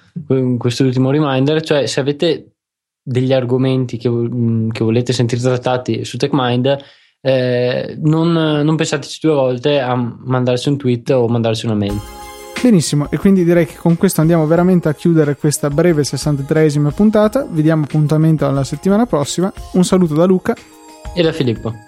quest'ultimo 0.58 1.12
reminder, 1.12 1.62
cioè 1.62 1.86
se 1.86 2.00
avete 2.00 2.52
degli 3.02 3.34
argomenti 3.34 3.98
che, 3.98 4.10
mh, 4.10 4.36
mm, 4.36 4.70
che 4.70 4.84
volete 4.84 5.14
sentire 5.14 5.42
trattati 5.42 6.06
su 6.06 6.18
TechMind, 6.18 6.78
eh, 7.22 7.98
non, 8.00 8.32
non 8.32 8.76
pensateci 8.76 9.20
due 9.22 9.34
volte 9.34 9.80
a 9.80 9.96
mandarci 9.96 10.70
un 10.70 10.78
tweet 10.78 11.10
o 11.10 11.28
mandarci 11.28 11.66
una 11.66 11.76
mail. 11.76 12.00
Benissimo, 12.62 13.10
e 13.12 13.18
quindi 13.18 13.44
direi 13.44 13.68
che 13.68 13.76
con 13.76 13.98
questo 13.98 14.22
andiamo 14.22 14.48
veramente 14.48 14.90
a 14.90 14.94
chiudere 14.94 15.36
questa 15.36 15.70
breve 15.70 16.02
63esima 16.02 16.92
puntata. 16.92 17.46
Vi 17.50 17.62
diamo 17.62 17.84
appuntamento 17.84 18.48
alla 18.48 18.64
settimana 18.64 19.06
prossima. 19.06 19.52
Un 19.74 19.86
saluto 19.86 20.16
da 20.16 20.26
Luca 20.26 20.56
e 21.14 21.22
da 21.22 21.32
Filippo. 21.32 21.87